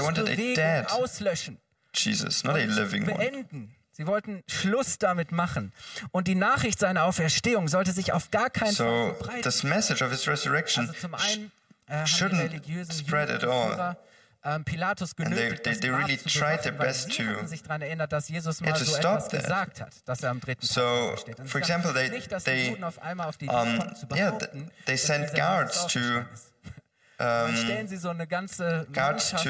auslöschen. 0.88 1.58
Jesus, 1.94 2.42
not 2.44 2.56
a 2.56 2.64
living 2.64 3.06
one. 3.06 3.68
Sie 4.02 4.08
wollten 4.08 4.42
Schluss 4.48 4.98
damit 4.98 5.30
machen. 5.30 5.72
Und 6.10 6.26
die 6.26 6.34
Nachricht 6.34 6.80
seiner 6.80 7.04
Auferstehung 7.04 7.68
sollte 7.68 7.92
sich 7.92 8.12
auf 8.12 8.32
gar 8.32 8.50
keinen 8.50 8.74
Fall 8.74 8.86
So 9.10 9.14
verbreiten. 9.14 9.42
this 9.42 9.62
message 9.62 10.02
of 10.02 10.10
his 10.10 10.26
resurrection 10.26 10.88
Also 10.88 10.98
zum 11.00 11.14
einen 11.14 11.52
äh, 11.86 12.02
shouldn't 12.04 12.92
spread 12.92 13.30
at 13.30 13.44
all. 13.44 13.96
Ähm, 14.44 14.64
Pilatus 14.64 15.10
they- 15.14 15.22
genötigt, 15.22 15.62
they- 15.62 15.78
they 15.78 15.90
Grab 15.90 16.00
really 16.00 16.18
zu 16.18 16.28
tried 16.28 16.62
their 16.62 16.72
best 16.72 17.12
sie 17.12 17.24
to- 17.24 17.46
sich 17.46 17.62
daran 17.62 17.80
erinnert, 17.82 18.10
dass 18.12 18.28
Jesus 18.28 18.60
Yeah, 18.60 18.70
mal 18.72 18.78
so 18.80 18.84
stop 18.96 19.18
etwas 19.18 19.28
that. 19.28 19.40
gesagt 19.40 19.80
hat, 19.82 19.92
dass 20.08 20.20
er 20.24 20.30
am 20.30 20.40
dritten 20.40 20.66
So, 20.66 21.14
Tag. 21.24 21.38
Und 21.38 21.48
for 21.48 21.60
example, 21.60 21.94
they- 21.94 22.08
nicht, 22.10 22.32
dass 22.32 22.42
they, 22.42 22.64
die 22.64 22.70
Juden 22.70 22.82
auf 22.82 23.00
einmal 23.00 23.28
auf 23.28 23.36
die 23.36 23.46
um, 23.46 23.54
Idee 23.68 23.78
konnten 23.78 23.94
zu 23.94 24.06
yeah, 24.16 24.30
behaupten, 24.32 24.70
they 24.86 24.96
dass 24.96 25.06
sent 25.06 25.32
guards 25.36 25.86
to. 25.86 26.00
Dann 27.18 27.56
stellen 27.56 27.86
sie 27.86 27.98
so 27.98 28.08
eine 28.08 28.26
ganze 28.26 28.84
Mannschaft 28.92 29.46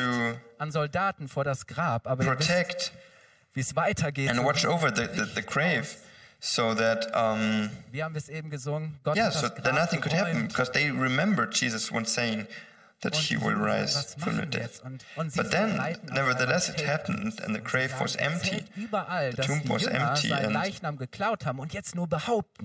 an 0.58 0.70
Soldaten 0.70 1.26
vor 1.28 1.44
das 1.44 1.66
Grab, 1.66 2.06
aber 2.06 2.24
ihr 2.24 2.38
wisst, 2.38 2.48
protect 2.50 2.92
wie 3.54 3.60
es 3.60 3.74
weitergeht. 3.76 4.30
And 4.30 4.44
watch 4.44 4.64
over 4.64 4.90
the, 4.90 5.06
the, 5.06 5.24
the 5.34 5.42
grave. 5.42 5.96
So 6.40 6.74
that, 6.74 7.06
um, 7.14 7.70
haben 7.94 8.16
es 8.16 8.28
eben 8.28 8.50
gesungen? 8.50 8.98
Gott 9.04 9.16
yeah, 9.16 9.30
so 9.30 9.48
that 9.48 9.74
nothing 9.74 10.00
could 10.00 10.12
happen, 10.12 10.48
because 10.48 10.70
they 10.72 10.90
remembered 10.90 11.52
Jesus 11.52 11.92
once 11.92 12.10
saying 12.12 12.48
that 13.02 13.14
he 13.14 13.36
will 13.36 13.54
rise 13.54 14.14
from 14.18 14.36
the 14.36 14.46
dead. 14.46 14.70
But 15.36 15.50
then, 15.50 15.76
nevertheless, 16.12 16.68
it 16.68 16.80
happened, 16.80 17.40
and 17.44 17.54
the 17.54 17.60
grave 17.60 17.94
was 18.00 18.16
empty. 18.16 18.64
The 18.76 19.42
tomb 19.44 19.62
was 19.68 19.86
empty, 19.86 20.32
and 20.32 20.54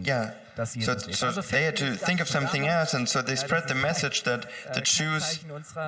yeah. 0.03 0.32
So, 0.65 0.98
so 0.98 1.32
they 1.41 1.63
had 1.63 1.77
to 1.77 1.96
think 1.96 2.20
of 2.20 2.27
something 2.27 2.67
else, 2.67 2.94
and 2.96 3.08
so 3.08 3.22
they 3.22 3.36
spread 3.36 3.67
the 3.67 3.75
message 3.75 4.24
that 4.24 4.48
the 4.74 4.82
Jews 4.82 5.46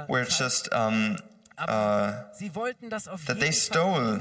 were 0.08 0.25
just 0.25 0.72
um, 0.74 1.18
uh, 1.58 2.24
that 2.39 3.38
they 3.39 3.51
stole. 3.51 4.20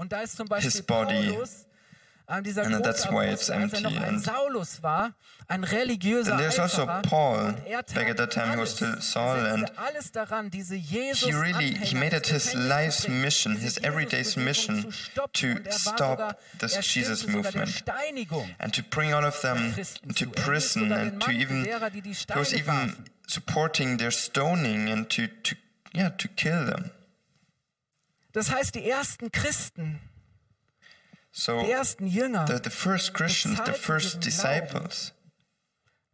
Und 0.00 0.12
da 0.12 0.22
ist 0.22 0.34
zum 0.34 0.48
Beispiel 0.48 0.70
his 0.70 0.80
body. 0.80 1.28
Paulus, 1.30 1.66
ähm, 2.26 2.42
dieser 2.42 2.64
And 2.64 2.82
that's 2.82 3.04
why 3.10 3.26
it's 3.26 3.50
als 3.50 3.50
er 3.50 3.60
empty 3.60 3.82
noch 3.82 3.96
ein 3.96 4.14
and- 4.14 4.24
Saulus 4.24 4.82
war, 4.82 5.12
ein 5.46 5.62
religiöser 5.62 6.32
And 6.32 6.40
there's 6.40 6.58
also 6.58 6.86
Paul. 7.02 7.54
er 7.66 7.82
Back 7.82 8.08
at 8.08 8.16
that 8.16 8.32
time 8.32 8.54
he 8.54 8.56
was 8.56 8.76
still 8.76 8.98
Saul 9.02 9.36
er 9.36 9.52
and 9.52 9.78
alles 9.78 10.10
daran, 10.10 10.50
diese 10.50 10.74
Jesus 10.76 11.28
he 11.28 11.34
really 11.34 11.74
he 11.74 11.94
made 11.94 12.16
it 12.16 12.28
his 12.28 12.54
life's 12.54 13.08
mission, 13.08 13.58
his 13.58 13.76
everyday's 13.76 14.36
mission 14.36 14.90
to 15.34 15.48
stop 15.70 16.38
this 16.58 16.80
Jesus 16.80 17.26
movement 17.26 17.84
and 18.58 18.74
to 18.74 18.82
bring 18.82 19.12
all 19.12 19.26
of 19.26 19.38
them 19.42 19.74
into 20.02 20.26
prison 20.30 20.90
and 20.92 21.20
to 21.20 21.30
even 21.30 21.66
he 21.66 22.38
was 22.38 22.54
even 22.54 23.04
supporting 23.26 23.98
their 23.98 24.10
stoning 24.10 24.88
and 24.88 25.10
to, 25.10 25.26
to 25.42 25.56
yeah 25.92 26.08
to 26.16 26.26
kill 26.28 26.64
them. 26.64 26.90
Das 28.32 28.50
heißt, 28.52 28.74
die 28.74 28.88
ersten 28.88 29.30
Christen, 29.32 30.00
So 31.32 31.62
die 31.64 31.70
ersten 31.70 32.06
Jünger 32.06 32.46
the, 32.46 32.58
the 32.62 32.70
first 32.70 33.14
Christians, 33.14 33.60
the 33.66 33.72
first 33.72 34.24
disciples, 34.24 35.12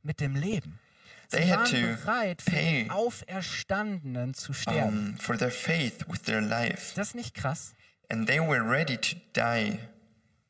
mit 0.03 0.21
dem 0.21 0.35
Leben. 0.37 0.79
Sie 1.29 1.39
They 1.39 1.49
had 1.51 1.59
waren 1.59 1.71
to 1.71 2.03
bereit, 2.05 2.43
für 2.43 2.51
pay, 2.51 2.83
den 2.85 2.91
Auferstandenen 2.91 4.35
zu 4.35 4.53
sterben. 4.53 5.11
um, 5.15 5.19
for 5.19 5.37
their 5.37 5.51
faith 5.51 6.05
with 6.09 6.23
their 6.23 6.41
life, 6.41 6.75
Ist 6.91 6.99
das 6.99 7.15
nicht 7.15 7.35
krass? 7.35 7.75
and 8.11 8.27
they 8.29 8.39
were 8.41 8.61
ready 8.63 8.97
to 8.97 9.17
die 9.35 9.79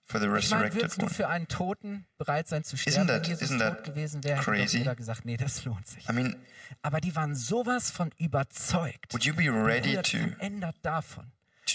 for 0.03 0.21
the 0.21 0.27
Ich 0.27 0.51
meine, 0.51 0.65
resurrected 0.65 0.75
würdest 0.83 0.99
du 1.01 1.07
one. 1.07 1.15
für 1.15 1.29
einen 1.29 1.49
Toten 1.49 2.07
bereit 2.19 2.47
sein 2.49 2.63
zu 2.63 2.77
sterben? 2.77 3.07
that- 3.09 3.23
Wenn 3.23 3.31
Jesus 3.31 3.51
isn't 3.51 3.59
that 3.59 3.77
tot 3.79 3.85
gewesen 3.87 4.23
wäre, 4.25 4.37
hätte 4.37 4.45
crazy? 4.51 4.79
jeder 4.79 4.95
gesagt, 4.95 5.25
nee, 5.25 5.37
das 5.39 5.65
lohnt 5.65 5.87
sich. 5.89 6.07
I 6.09 6.13
mean, 6.13 6.37
Aber 6.83 7.01
die 7.01 7.15
waren 7.17 7.35
sowas 7.35 7.91
von 7.91 8.11
überzeugt, 8.19 9.13
would 9.15 9.25
you 9.25 9.33
be 9.35 9.45
ready 9.49 9.95
to 9.97 10.19
verändert 10.19 10.77
davon, 10.83 11.33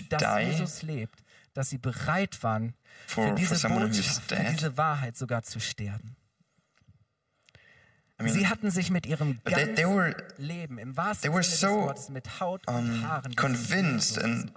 dass 0.09 0.39
Jesus 0.43 0.81
lebt, 0.83 1.23
dass 1.53 1.69
sie 1.69 1.77
bereit 1.77 2.41
waren, 2.43 2.73
For- 3.07 3.27
für 3.29 3.35
diese 3.35 3.67
Botschaft, 3.67 4.23
für 4.29 4.35
diese 4.51 4.77
Wahrheit 4.77 5.17
sogar 5.17 5.43
zu 5.43 5.59
sterben. 5.59 6.15
I 8.19 8.23
mean, 8.23 8.33
Sie 8.35 8.47
hatten 8.47 8.69
sich 8.69 8.91
mit 8.91 9.07
ihrem 9.07 9.39
But 9.39 9.45
they- 9.55 9.65
ganzen 9.65 9.75
they 9.77 9.85
were- 9.85 10.15
Leben, 10.37 10.77
im 10.77 10.95
wahrsten 10.95 11.31
they 11.33 11.41
Sinne 11.41 11.57
so, 11.57 11.67
des 11.79 11.85
Wortes, 11.87 12.09
mit 12.09 12.39
Haut 12.39 12.67
und 12.67 12.75
um, 12.75 13.01
Haaren 13.07 13.35
convinced 13.35 14.17
diesem 14.17 14.31
and 14.31 14.53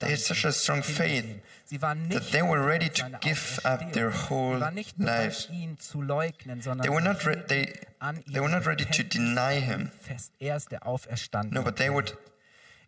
they 0.00 0.10
had 0.10 0.18
such 0.18 0.44
a 0.44 0.50
strong 0.50 0.82
faith. 0.82 1.24
Sie 1.64 1.80
waren 1.80 2.08
that 2.08 2.22
nicht 2.22 2.32
they 2.32 2.42
were 2.42 2.66
ready 2.66 2.88
bereit, 2.90 3.12
to 3.12 3.18
give 3.20 3.64
up 3.64 3.92
their 3.92 4.10
Sie 4.10 4.28
whole 4.30 4.58
waren 4.60 4.74
nicht 4.74 4.98
bereit, 4.98 5.26
lives. 5.26 5.48
ihn 5.48 5.78
zu 5.78 6.02
leugnen, 6.02 6.60
sondern 6.60 6.84
They 6.84 6.92
were 6.92 7.00
not 7.04 7.24
re- 7.24 7.46
they- 7.46 7.72
an 8.00 8.20
they 8.24 8.40
were 8.40 8.50
not 8.50 8.66
ready 8.66 8.84
to 8.84 9.04
deny 9.04 9.60
him. 9.60 9.92
fest. 10.02 10.32
Er 10.40 10.56
ist 10.56 10.72
der 10.72 10.84
Auferstandene. 10.84 11.54
No, 11.60 11.64
but 11.64 11.76
they 11.76 11.90
would 11.92 12.18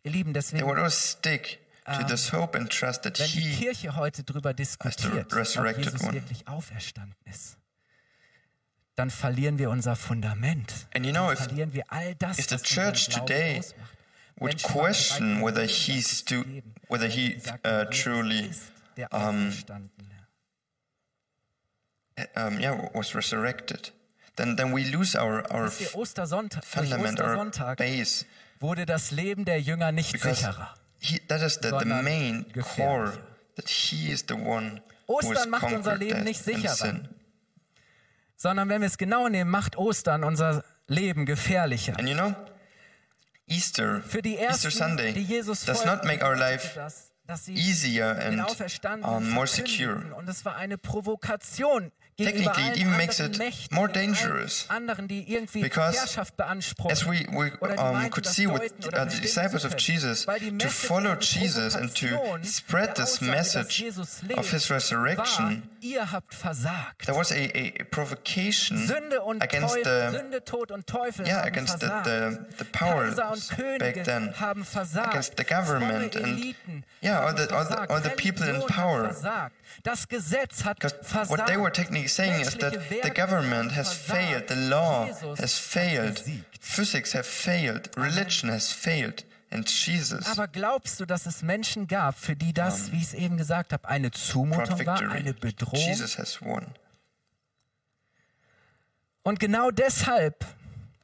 Ihr 0.03 0.11
Lieben, 0.11 0.33
they 0.33 0.41
deswegen 0.41 0.67
would 0.67 0.77
always 0.79 1.13
stick 1.13 1.61
to 1.87 2.05
this 2.09 2.33
hope 2.33 2.57
and 2.59 2.69
trust 2.71 3.03
that 3.05 3.19
wenn 3.19 3.27
die 3.27 3.41
he 3.41 3.57
Kirche 3.65 3.95
heute 3.97 4.25
darüber 4.25 4.53
diskutiert, 4.55 5.27
ob 5.33 5.35
resurrected 5.37 5.85
Jesus 5.87 6.03
one. 6.03 6.15
wirklich 6.15 6.47
auferstanden 6.49 7.15
ist, 7.25 7.57
dann 8.97 9.11
verlieren 9.11 9.59
wir 9.59 9.71
unser 9.71 9.95
Fundament. 9.97 10.87
And 10.95 11.05
you 11.07 11.13
know, 11.13 11.27
dann 11.29 11.35
if- 11.35 11.39
verlieren 11.45 11.73
wir 11.75 11.85
all 11.89 12.15
das, 12.17 12.39
if 12.39 12.49
the 12.49 12.55
was 12.57 12.63
church 12.63 13.09
today 13.09 13.59
ausmacht. 13.59 13.91
would 14.41 14.63
question 14.63 15.43
whether 15.43 15.65
he's 15.65 16.25
geben. 16.25 16.75
whether 16.89 17.07
he 17.09 17.37
uh, 17.65 17.85
truly 17.91 18.51
um, 19.11 19.49
Auferstandene. 19.49 19.93
um, 22.35 22.59
yeah 22.61 22.89
was 22.95 23.15
resurrected, 23.15 23.93
then 24.37 24.57
then 24.57 24.73
we 24.75 24.85
lose 24.85 25.15
our 25.15 25.45
our 25.53 25.71
fundament, 25.71 27.21
our 27.21 27.77
base, 27.77 28.25
wurde 28.61 28.87
das 28.87 29.11
Leben 29.11 29.45
der 29.45 29.61
Jünger 29.61 29.93
nicht 29.93 30.13
because 30.13 30.37
sicherer. 30.41 30.75
He, 30.99 31.21
that 31.29 31.43
is 31.43 31.59
the, 31.61 31.71
the 31.71 31.85
main 31.85 32.47
core 32.77 33.13
that 33.57 33.69
he 33.69 34.11
is 34.11 34.25
the 34.27 34.35
one 34.35 34.81
Ostern 35.07 35.51
macht 35.51 35.73
unser 35.73 35.97
Leben 35.97 36.25
nicht 36.25 36.43
sicherer. 36.43 37.01
Sondern 38.37 38.69
wenn 38.69 38.81
wir 38.83 38.89
es 38.89 38.99
genau 38.99 39.29
nehmen, 39.29 39.51
macht 39.51 39.77
Ostern 39.77 40.25
unser 40.25 40.65
Leben 40.89 41.27
gefährlicher. 41.27 41.99
And 41.99 42.09
you 42.09 42.15
know, 42.15 42.35
Easter, 43.47 44.03
Für 44.03 44.23
die 44.23 44.37
Easter 44.37 44.69
ersten, 44.69 44.71
Sunday 44.71 45.13
die 45.13 45.23
Jesus 45.23 45.65
does 45.65 45.85
not 45.85 46.05
make 46.05 46.25
our 46.25 46.37
life 46.37 46.73
das, 46.75 47.13
dass 47.27 47.45
sie 47.45 47.55
easier 47.55 48.15
den 48.15 48.41
and 48.41 49.05
um, 49.05 49.31
more 49.31 49.47
secure. 49.47 50.15
Und 50.17 50.29
es 50.29 50.45
war 50.45 50.57
eine 50.57 50.77
Provokation 50.77 51.93
technically 52.19 52.63
it 52.65 52.79
even 52.79 52.97
makes 52.97 53.21
it 53.21 53.39
more 53.71 53.89
dangerous 53.89 54.67
because 55.55 56.19
as 56.91 57.07
we, 57.07 57.27
we 57.37 57.51
um, 57.77 58.11
could 58.11 58.27
see 58.27 58.47
with 58.47 58.73
uh, 58.95 59.05
the 59.05 59.19
disciples 59.21 59.65
of 59.65 59.77
Jesus 59.77 60.25
to 60.25 60.69
follow 60.69 61.15
Jesus 61.17 61.75
and 61.75 61.95
to 61.97 62.39
spread 62.43 62.97
this 62.97 63.21
message 63.21 63.83
of 64.37 64.51
his 64.51 64.71
resurrection 64.71 65.69
ihr 65.91 66.13
habt 66.13 66.35
versagt. 66.35 67.07
there 67.07 67.17
was 67.17 67.31
a, 67.31 67.37
a 67.55 67.85
provocation 67.91 68.77
Sünde 68.79 69.21
und 69.23 69.43
against 69.43 69.75
Teufel, 69.77 70.11
the 70.11 70.19
Sünde, 70.19 70.45
Tod 70.45 70.71
und 70.71 70.87
Teufel 70.87 71.27
yeah 71.27 71.39
haben 71.39 71.47
against 71.49 71.81
the, 71.81 71.87
versagt. 71.87 72.05
the, 72.05 72.57
the 72.59 72.65
powers 72.65 73.17
Kaiser 73.17 73.33
und 73.33 73.49
Könige 73.51 73.79
back 73.79 74.05
then 74.05 74.41
haben 74.41 74.65
versagt. 74.65 75.09
against 75.09 75.37
the 75.37 75.45
government 75.45 76.17
and 76.17 76.55
yeah 77.03 77.25
all 77.25 77.35
the, 77.35 77.49
all 77.55 77.65
the, 77.65 77.91
all 77.91 78.01
the 78.01 78.11
people 78.11 78.49
in 78.49 78.61
power. 78.67 79.15
Das 79.83 80.09
Gesetz 80.09 80.65
hat 80.65 80.79
versagt. 80.81 81.31
what 81.31 81.47
they 81.47 81.57
were 81.57 81.71
technically 81.71 82.09
saying 82.09 82.41
is 82.41 82.55
that 82.57 82.75
the 83.03 83.11
government 83.11 83.73
has 83.73 83.93
failed, 83.93 84.49
the 84.49 84.57
law 84.57 85.07
has 85.39 85.59
failed, 85.59 86.23
physics 86.61 87.13
have 87.13 87.27
failed, 87.27 87.91
religion 87.97 88.49
has 88.49 88.73
failed, 88.73 89.25
Aber 89.51 90.49
glaubst 90.49 91.01
du, 91.01 91.07
dass 91.07 91.27
es 91.27 91.43
Menschen 91.43 91.87
gab, 91.87 92.19
für 92.19 92.37
die 92.37 92.53
das, 92.53 92.93
wie 92.93 92.99
ich 92.99 93.05
es 93.05 93.15
eben 93.15 93.37
gesagt 93.37 93.73
habe, 93.73 93.89
eine 93.89 94.11
Zumutung 94.11 94.85
war, 94.87 95.01
eine 95.11 95.35
Bedrohung? 95.35 95.87
Jesus 95.87 96.19
has 96.19 96.43
won. 96.43 96.67
Und 99.23 99.41
genau 99.41 99.71
deshalb, 99.71 100.45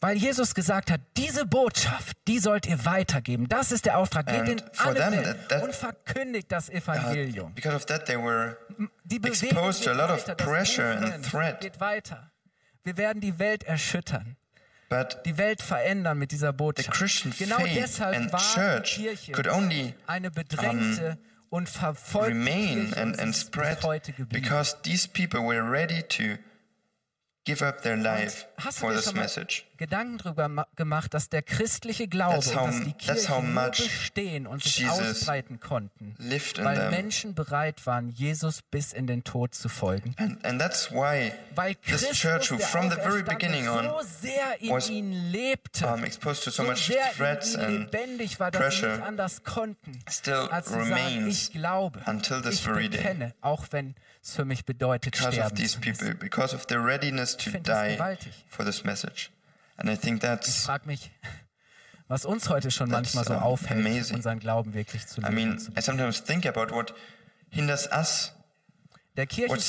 weil 0.01 0.17
Jesus 0.17 0.55
gesagt 0.55 0.91
hat, 0.91 1.01
diese 1.17 1.47
Botschaft, 1.47 2.17
die 2.27 2.39
sollt 2.39 2.67
ihr 2.67 2.85
weitergeben. 2.85 3.49
Das 3.49 3.73
ist 3.73 3.85
der 3.87 3.99
Auftrag. 3.99 4.27
Geht 4.27 4.49
in 4.49 4.63
alle 4.79 4.99
Welt 5.13 5.63
und 5.63 5.75
verkündigt 5.75 6.51
das 6.51 6.69
Evangelium. 6.69 7.55
Because 7.55 7.77
of 7.77 7.87
that, 7.87 8.07
they 8.07 8.17
were 8.17 8.57
Die 9.05 9.19
Bewegung 9.19 9.49
exposed 9.49 9.85
to 9.85 9.91
a 9.91 9.95
geht 9.95 10.01
lot 10.03 10.11
of 10.11 10.19
weiter, 10.23 10.35
das 10.35 10.47
pressure 10.47 10.91
and 10.91 11.01
Movement 11.03 11.31
threat. 11.31 11.61
geht 11.61 11.81
weiter. 11.81 12.31
Wir 12.85 12.97
werden 12.97 13.21
die 13.21 13.39
Welt 13.39 13.63
erschüttern, 13.65 14.37
die 15.27 15.39
Welt 15.39 15.63
verändern 15.63 16.19
mit 16.19 16.33
dieser 16.33 16.51
the 16.53 16.57
Botschaft. 16.57 16.91
Christian 16.93 17.35
genau 17.39 17.59
faith 17.59 17.77
deshalb 17.77 18.17
and 18.17 18.33
war 18.33 18.41
church 18.41 18.97
die 18.97 19.03
Kirche 19.03 19.33
could 19.33 19.49
only 19.49 19.95
eine 20.07 20.29
um, 20.29 20.35
bedrängte 20.35 21.19
und 21.51 21.69
verfolgte 21.69 22.35
Kirche 22.35 22.97
and, 22.97 23.19
and 23.19 23.35
spread 23.37 23.83
heute 23.83 24.13
geblieben. 24.13 24.43
because 24.43 24.77
these 24.83 25.07
people 25.09 25.41
were 25.41 25.63
ready 25.63 26.03
to 26.03 26.39
give 27.45 27.63
up 27.63 27.83
their 27.83 27.97
life 27.97 28.47
for 28.71 28.93
this 28.95 29.13
message. 29.15 29.67
Gedanken 29.83 30.19
darüber 30.19 30.49
ma- 30.49 30.67
gemacht, 30.77 31.13
dass 31.13 31.29
der 31.29 31.43
christliche 31.43 32.07
Glaube 32.07 32.37
That's 32.37 32.55
how- 32.55 32.67
dass 32.67 32.85
die 32.85 32.93
Kirchen 32.93 33.53
nur 33.55 33.69
bestehen 33.71 34.47
und 34.47 34.63
sich 34.63 34.79
Jesus 34.79 35.01
ausbreiten 35.01 35.59
konnten, 35.59 36.15
weil 36.19 36.77
them. 36.77 36.91
Menschen 36.91 37.35
bereit 37.35 37.85
waren, 37.87 38.09
Jesus 38.11 38.63
bis 38.63 38.93
in 38.93 39.07
den 39.09 39.25
Tod 39.25 39.55
zu 39.55 39.69
folgen. 39.69 40.15
And, 40.19 40.45
and 40.45 40.61
that's 40.61 40.91
why 40.93 41.33
Weil 41.57 41.75
Christus, 41.75 42.17
church, 42.19 42.49
der 42.51 42.61
from 42.61 42.91
the 42.91 42.97
very 42.97 43.23
beginning 43.25 43.69
on 43.69 43.85
so 43.85 44.01
sehr 44.23 44.61
in 44.61 44.71
was, 44.71 44.89
ihnen 44.89 45.31
lebte, 45.33 45.87
um, 45.89 46.05
exposed 46.05 46.45
to 46.45 46.51
so 46.51 46.63
so 46.63 46.69
much 46.71 46.87
sehr 46.87 47.11
threats 47.17 47.55
in 47.55 47.61
ihnen 47.63 47.81
lebendig 47.83 48.39
war, 48.39 48.53
dass 48.53 48.77
sie 48.77 48.87
nicht 48.87 49.03
anders 49.03 49.43
konnten, 49.43 49.99
still 50.09 50.49
als 50.51 50.67
zu 50.69 50.75
sagen, 50.85 51.27
ich 51.29 51.51
glaube, 51.53 52.01
until 52.07 52.41
this 52.41 52.55
ich 52.55 52.63
very 52.63 52.89
day. 52.89 52.99
bekenne, 52.99 53.35
auch 53.41 53.67
wenn 53.73 53.97
es 54.23 54.37
für 54.37 54.45
mich 54.45 54.65
bedeutet, 54.65 55.13
because 55.13 55.27
of 55.31 55.35
sterben 55.35 55.57
these 55.57 55.73
zu 55.73 55.81
müssen. 55.81 55.99
people, 55.99 56.15
because 56.15 56.55
of 56.55 56.67
their 56.67 56.79
readiness 56.85 57.37
to 57.37 57.51
die 57.51 57.99
for 58.49 58.65
this 58.65 58.85
message. 58.85 59.32
And 59.77 59.89
I 59.89 59.97
think 59.97 60.17
Ich 60.17 60.29
that's, 60.29 60.65
frage 60.65 60.87
mich, 60.87 61.11
was 62.09 62.25
uns 62.25 62.49
heute 62.49 62.71
schon 62.71 62.91
manchmal 62.91 63.25
so 63.25 63.35
aufhält, 63.35 63.81
amazing. 63.81 64.17
unseren 64.17 64.39
Glauben 64.39 64.75
wirklich 64.75 65.07
zu 65.07 65.21
I 65.21 65.25
leben. 65.25 65.35
mean, 65.35 65.51
und 65.53 65.59
zu 65.61 65.73
I 65.73 65.81
sometimes 65.83 66.23
think 66.23 66.47
about 66.47 66.75
what 66.75 66.95
hinders 67.51 67.89
us, 67.91 68.33
der 69.17 69.25
what 69.25 69.31
Kirchenvater 69.31 69.61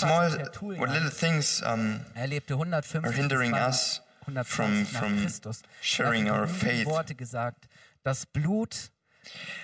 small, 0.62 0.78
what 0.80 0.90
little 0.90 1.10
things 1.12 1.62
um, 1.64 2.02
er 2.16 2.28
lebte 2.28 2.54
150 2.56 3.06
are 3.08 3.14
hindering 3.14 3.54
us 3.54 4.02
120 4.26 4.46
from- 4.46 4.86
from 4.86 5.20
Christus. 5.22 5.62
sharing 5.82 6.28
er 6.28 6.34
hat 6.34 6.42
our 6.42 6.48
faith. 6.48 6.86
Worte 6.86 7.16
gesagt, 7.16 7.68
das 8.04 8.26
Blut 8.26 8.92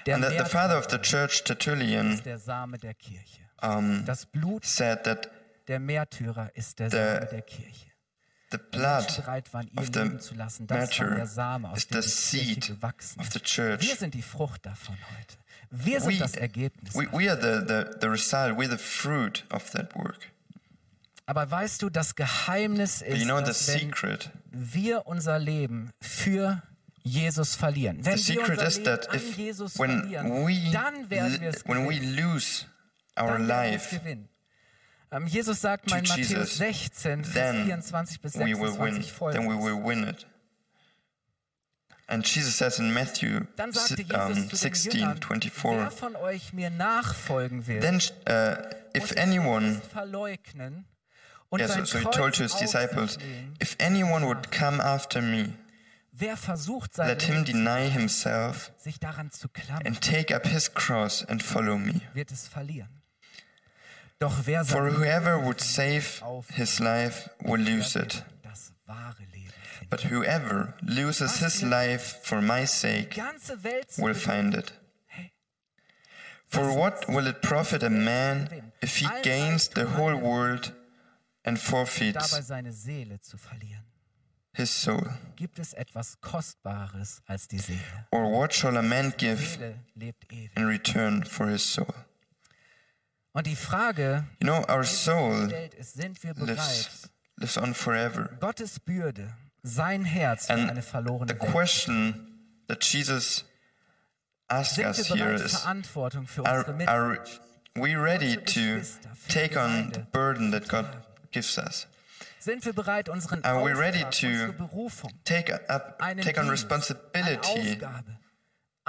der 0.05 0.15
and 0.15 0.23
the, 0.25 0.37
the 0.37 0.45
father 0.45 0.77
of 0.77 0.87
the 0.89 0.97
church, 0.99 1.43
Tertullian, 1.43 2.13
ist 2.13 2.25
der 2.25 2.39
Same 2.39 2.77
der 2.77 2.93
Kirche. 2.93 3.41
um, 3.61 4.05
Das 4.05 4.25
Blut 4.25 4.65
said 4.65 5.03
that 5.03 5.29
der 5.67 5.79
Märtyrer 5.79 6.49
ist 6.55 6.79
der 6.79 6.89
The 6.89 6.97
Same 6.97 7.25
der 7.31 7.41
Kirche. 7.41 7.88
The 8.51 8.57
blood 8.57 9.07
bereit 9.17 9.53
waren, 9.53 9.67
ihr 9.73 9.79
of 9.79 9.87
the 9.93 9.99
Leben 9.99 10.19
zu 10.19 10.35
lassen, 10.35 10.67
das 10.67 10.99
war 10.99 11.15
der 11.15 11.27
Same, 11.27 11.69
aus 11.69 11.77
is 11.79 11.87
dem 11.87 12.01
the 12.01 12.07
die 12.09 12.37
Kirche 12.37 12.53
seed 12.53 12.67
gewachsen 12.67 13.19
of 13.19 13.27
the 13.31 13.39
ist. 13.39 13.45
church. 13.45 13.81
Wir 13.81 13.95
sind 13.95 14.13
die 14.13 14.21
Frucht 14.21 14.65
davon 14.65 14.95
heute. 15.17 15.37
Wir 15.71 16.01
sind 16.01 16.13
We, 16.15 16.17
das 16.19 16.35
Ergebnis. 16.35 16.95
we, 16.95 17.07
we 17.11 17.29
are 17.29 17.39
the, 17.39 17.63
the, 17.67 17.85
the 18.01 18.07
result, 18.07 18.57
we're 18.57 18.69
the 18.69 18.77
fruit 18.77 19.45
of 19.51 19.69
that 19.71 19.95
work. 19.95 20.17
Aber 21.27 21.49
weißt 21.51 21.83
du, 21.83 21.89
das 21.91 22.15
Geheimnis 22.15 22.99
But 22.99 23.07
ist, 23.09 23.19
you 23.19 23.25
know 23.25 23.37
the 23.37 23.43
dass 23.45 23.67
wenn 23.67 23.79
secret? 23.79 24.31
wir 24.51 25.05
unser 25.05 25.37
Leben 25.37 25.91
für 26.01 26.63
Jesus 27.03 27.55
verlieren, 27.55 28.03
wenn 28.03 28.17
The 28.17 28.27
wir 28.29 28.41
secret 28.41 28.57
unser 28.57 28.67
is 28.67 28.77
Leben 28.77 28.85
that 28.85 29.09
an 29.09 29.15
if 29.15 29.37
Jesus 29.37 29.77
when 29.77 29.99
verlieren, 30.01 30.47
we, 30.47 30.71
dann 30.71 31.09
werden 31.11 31.39
wir 31.39 31.49
es 31.49 31.63
when 31.67 31.87
we 31.87 31.99
gewinnen. 31.99 32.15
lose 32.33 32.65
our 33.15 33.37
life, 33.37 33.95
gewinnen. 33.99 34.27
Ähm, 35.11 35.25
Jesus 35.25 35.61
sagt 35.61 35.89
mal 35.89 35.99
in 35.99 36.05
Matthäus 36.05 36.29
Jesus, 36.29 36.57
16, 36.57 37.25
Vers 37.25 37.33
then 37.33 37.65
24 37.65 38.21
bis 38.21 38.35
we 38.35 38.53
will 38.59 38.77
win. 38.77 39.01
26 39.01 39.31
Then 39.33 39.49
we 39.49 39.55
folgendes. 39.55 40.27
And 42.07 42.25
Jesus 42.25 42.57
says 42.57 42.79
in 42.79 42.91
Matthew 42.91 43.41
Dann 43.55 43.71
sagte 43.71 44.01
Jesus 44.01 44.37
um, 44.37 44.49
zu 44.49 44.49
den 44.49 44.57
16, 44.57 44.91
Jüngern, 44.91 45.19
wer 45.19 45.39
24, 45.91 45.99
von 45.99 46.15
euch 46.15 46.53
mir 46.53 46.71
nachfolgen 46.71 47.67
will, 47.67 47.79
then 47.79 48.01
uh, 48.27 48.55
if 48.97 49.15
anyone, 49.15 49.79
verleugnen 49.91 50.85
und 51.49 51.59
yeah, 51.59 51.67
so, 51.67 51.83
so 51.85 51.99
he 51.99 52.05
told 52.05 52.33
to 52.35 52.43
his 52.43 52.55
disciples, 52.55 53.17
if 53.61 53.75
anyone 53.79 54.25
would 54.25 54.51
come 54.51 54.81
after 54.81 55.21
me, 55.21 55.53
Wer 56.11 56.35
versucht, 56.35 56.95
sein 56.95 57.07
let 57.07 57.21
him 57.21 57.45
deny 57.45 57.89
himself 57.89 58.71
sich 58.77 58.99
daran 58.99 59.31
zu 59.31 59.47
klammern, 59.47 59.85
and 59.85 60.01
take 60.01 60.35
up 60.35 60.47
his 60.47 60.73
cross 60.73 61.23
and 61.23 61.41
follow 61.43 61.77
me. 61.77 62.01
wird 62.13 62.31
es 62.31 62.47
verlieren. 62.47 62.98
Doch 64.19 64.45
wer 64.45 64.65
For 64.65 64.89
whoever 64.91 65.39
would 65.39 65.61
save 65.61 66.21
his 66.53 66.79
life 66.79 67.29
will 67.41 67.61
lose 67.61 67.95
it. 67.95 68.15
wird 68.15 68.43
das 68.43 68.73
wahre 68.85 69.23
Leben 69.31 69.53
finden. 69.63 69.89
But 69.89 70.11
whoever 70.11 70.73
loses 70.81 71.39
his 71.39 71.61
life 71.61 72.19
for 72.23 72.41
my 72.41 72.65
sake 72.65 73.15
ganze 73.15 73.63
Welt 73.63 73.89
zu 73.91 74.01
will 74.01 74.13
find 74.13 74.55
it. 74.55 74.73
For 76.47 76.75
what 76.75 77.07
will 77.07 77.27
it 77.27 77.41
profit 77.41 77.83
a 77.83 77.89
man 77.89 78.71
if 78.81 78.97
he 78.97 79.07
gains 79.21 79.69
the 79.69 79.85
whole 79.95 80.17
er 80.17 80.21
world 80.21 80.73
and 81.45 81.57
forfeits 81.57 82.33
um 82.33 82.39
dabei 82.39 82.41
seine 82.41 82.73
Seele 82.73 83.21
zu 83.21 83.37
verlieren. 83.37 83.85
his 84.53 84.69
soul? 84.69 85.07
Gibt 85.37 85.59
es 85.59 85.73
etwas 85.73 86.19
Kostbares 86.19 87.21
als 87.25 87.47
die 87.47 87.59
Seele? 87.59 88.07
Or 88.11 88.29
what 88.29 88.51
shall 88.53 88.75
a 88.75 88.81
man 88.81 89.13
give 89.17 89.41
Seele 89.41 89.75
lebt 89.95 90.27
ewig. 90.29 90.57
in 90.57 90.65
return 90.65 91.23
for 91.23 91.47
his 91.47 91.63
soul? 91.63 91.93
Und 93.33 93.45
die 93.47 93.55
Frage, 93.55 94.25
You 94.41 94.47
know, 94.47 94.65
our 94.67 94.83
soul 94.83 95.51
ist, 95.77 95.93
sind 95.93 96.21
wir 96.23 96.33
bereit, 96.33 96.57
lives, 96.57 97.09
lives 97.37 97.57
on 97.57 97.73
forever. 97.73 98.29
Gottes 98.39 98.79
Bürde, 98.79 99.33
sein 99.61 100.03
Herz 100.03 100.47
für 100.47 100.53
And 100.53 100.69
eine 100.69 100.81
verlorene 100.81 101.33
The 101.33 101.39
Welt? 101.39 101.51
question 101.51 102.63
that 102.67 102.83
Jesus 102.83 103.45
Sind 104.49 104.87
us 104.87 105.07
here 105.09 105.33
is 105.35 105.63
are, 105.65 105.75
unsere 105.75 106.87
are 106.87 107.19
we 107.75 107.95
ready 107.95 108.35
to 108.35 108.81
take 109.27 109.55
on 109.55 109.91
the 109.93 109.99
burden 110.11 110.51
that 110.51 110.67
God 110.67 110.85
gives 111.31 111.57
us? 111.57 111.87
Sind 112.39 112.65
wir 112.65 112.73
bereit, 112.73 113.09
unseren 113.09 113.43
Auftrag, 113.43 114.05
unsere 114.07 114.53
Berufung, 114.53 115.11
Take 115.25 115.53
up, 115.69 115.99
take 116.21 116.39
on 116.39 116.49
responsibility 116.49 117.77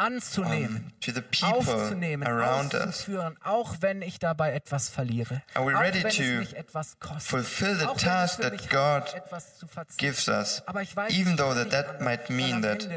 anzunehmen, 0.01 0.93
to 1.01 1.13
the 1.13 1.21
people 1.21 1.49
aufzunehmen, 1.49 2.27
auszuführen, 2.27 3.37
auch 3.43 3.77
wenn 3.81 4.03
ich 4.03 4.19
dabei 4.19 4.53
etwas 4.53 4.89
verliere, 4.89 5.43
auch 5.55 5.67
wenn 5.67 6.07
es 6.07 6.19
mich 6.19 6.57
etwas 6.57 6.99
kostet, 6.99 7.35
auch 7.87 8.03
wenn 8.03 8.25
es 8.25 8.35
für 8.37 8.51
mich 8.51 8.69
God 8.71 9.15
etwas 9.15 9.59
zu 9.59 9.67
verzichten. 9.67 10.63
Aber 10.67 10.83
ich 10.83 10.97
weiß, 10.97 11.13
even 11.13 11.33
ich 11.33 11.39
though 11.39 11.55
that 11.55 11.71
that 11.71 12.01
might 12.01 12.31
mean 12.31 12.63
that 12.63 12.89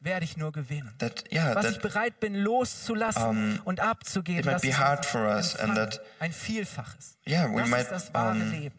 werde 0.00 0.24
ich 0.24 0.36
nur 0.36 0.52
gewinnen. 0.52 0.94
that 0.98 1.24
yeah 1.32 1.54
Was 1.54 1.66
ich 1.66 1.72
that 1.74 1.82
bereit 1.82 2.20
bin 2.20 2.34
loszulassen 2.34 3.60
und 3.64 3.80
abzugeben, 3.80 4.50
das 4.50 4.62
be 4.62 4.68
ist 4.68 4.78
hard 4.78 5.04
ein 5.06 5.10
for 5.10 5.22
us 5.28 5.56
and 5.56 5.70
Empfang, 5.70 5.90
that- 5.90 6.00
ein 6.20 6.32
Vielfaches. 6.32 7.18
Yeah, 7.26 7.50
we 7.52 7.60
das 7.60 7.68
might, 7.68 7.82
ist 7.82 7.90
das 7.90 8.14
wahre 8.14 8.32
um, 8.32 8.50
Leben. 8.50 8.76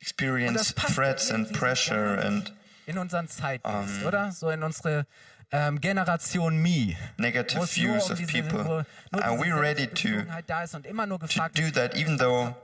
Experience 0.00 0.74
threats 0.74 1.30
and 1.30 1.52
pressure 1.52 2.18
and 2.18 2.52
in 2.86 2.98
unseren 2.98 3.28
Zeitgeist, 3.28 4.04
oder? 4.04 4.30
So 4.32 4.48
in 4.50 4.62
unsere 4.62 5.06
um, 5.52 5.78
Generation 5.80 6.62
Me. 6.62 6.96
Negative 7.18 7.70
views 7.70 8.10
of 8.10 8.18
people. 8.26 8.84
Are 9.12 9.38
we 9.38 9.50
ready 9.52 9.86
to, 9.86 10.24
to 10.24 11.50
do 11.54 11.70
that, 11.70 11.96
even 11.96 12.16
though 12.16 12.56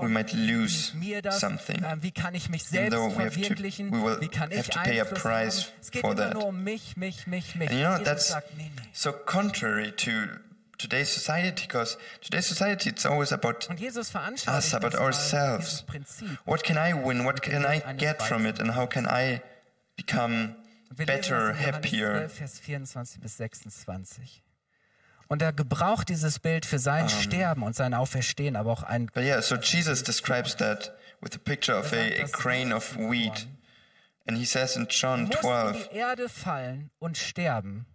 we 0.00 0.08
might 0.08 0.34
lose 0.34 0.92
something? 1.30 1.76
Even 1.76 2.90
though 2.90 3.08
we 3.08 3.14
have 3.14 3.36
to, 3.36 3.88
we 3.90 4.00
will 4.00 4.20
have 4.20 4.70
to 4.70 4.78
pay 4.80 4.98
a 4.98 5.04
price 5.04 5.70
for 6.00 6.14
that. 6.14 6.34
And 6.36 7.72
you 7.72 7.82
know, 7.82 7.98
that's 7.98 8.34
so 8.92 9.12
contrary 9.12 9.92
to 9.92 10.38
today's 10.76 11.08
society 11.08 11.64
because 11.66 11.96
today's 12.20 12.46
society 12.46 12.90
it's 12.90 13.06
always 13.06 13.30
about 13.32 13.68
us 14.48 14.72
about 14.72 14.94
ourselves. 14.96 15.84
what 16.44 16.64
can 16.64 16.76
i 16.76 16.92
win? 16.92 17.24
What 17.24 17.42
can 17.42 17.64
i 17.64 17.92
get 17.92 18.20
from 18.20 18.44
it? 18.46 18.58
And 18.58 18.70
how 18.72 18.86
can 18.86 19.06
i 19.06 19.42
become 19.96 20.56
Wir 20.96 21.06
better, 21.06 21.54
happier? 21.54 22.12
12, 22.28 22.34
Vers 22.34 22.58
24 22.60 23.20
bis 23.20 23.36
26. 23.36 24.42
Und 25.28 25.42
er 25.42 25.52
gebraucht 25.52 26.08
dieses 26.08 26.38
Bild 26.38 26.66
für 26.66 26.78
sein 26.78 27.08
Sterben 27.08 27.62
und 27.62 27.74
sein 27.74 27.94
Auferstehen, 27.94 28.56
aber 28.56 28.72
auch 28.72 28.82
ein 28.82 29.06
But 29.06 29.24
yeah, 29.24 29.40
so 29.40 29.56
Jesus 29.56 30.02
describes 30.02 30.56
that 30.56 30.92
with 31.20 31.34
a 31.34 31.38
picture 31.38 31.78
of 31.78 31.92
a, 31.92 32.22
a 32.22 32.26
grain 32.30 32.72
of 32.72 32.96
wheat. 32.96 33.48
And 34.26 34.38
he 34.38 34.44
says 34.44 34.76
in 34.76 34.86
John 34.88 35.24
muss 35.24 35.36
in 35.36 35.40
12, 35.42 35.88
die 35.88 35.96
Erde 35.96 36.28
fallen 36.28 36.90
und 36.98 37.18
sterben, 37.18 37.86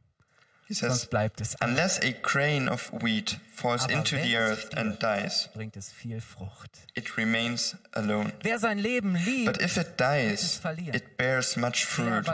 he 0.70 0.76
sonst 0.76 1.00
says, 1.02 1.10
bleibt 1.10 1.42
es. 1.42 1.56
Unless 1.62 2.00
a 2.04 2.14
grain 2.22 2.70
of 2.70 2.92
wheat 3.02 3.40
falls 3.52 3.84
Aber 3.86 3.94
into 3.94 4.16
the 4.18 4.38
earth 4.38 4.78
and 4.78 4.98
dies, 5.02 5.50
bringt 5.54 5.76
es 5.76 5.92
viel 5.92 6.22
Frucht. 6.22 6.70
it 6.96 7.18
remains 7.18 7.76
alone. 7.94 8.32
Wer 8.44 8.60
sein 8.60 8.78
Leben 8.78 9.16
liebt, 9.16 9.46
But 9.52 9.62
if 9.62 9.78
it 9.78 10.00
dies, 10.00 10.62
it 10.94 11.18
bears 11.18 11.58
much 11.58 11.86
fruit. 11.86 12.26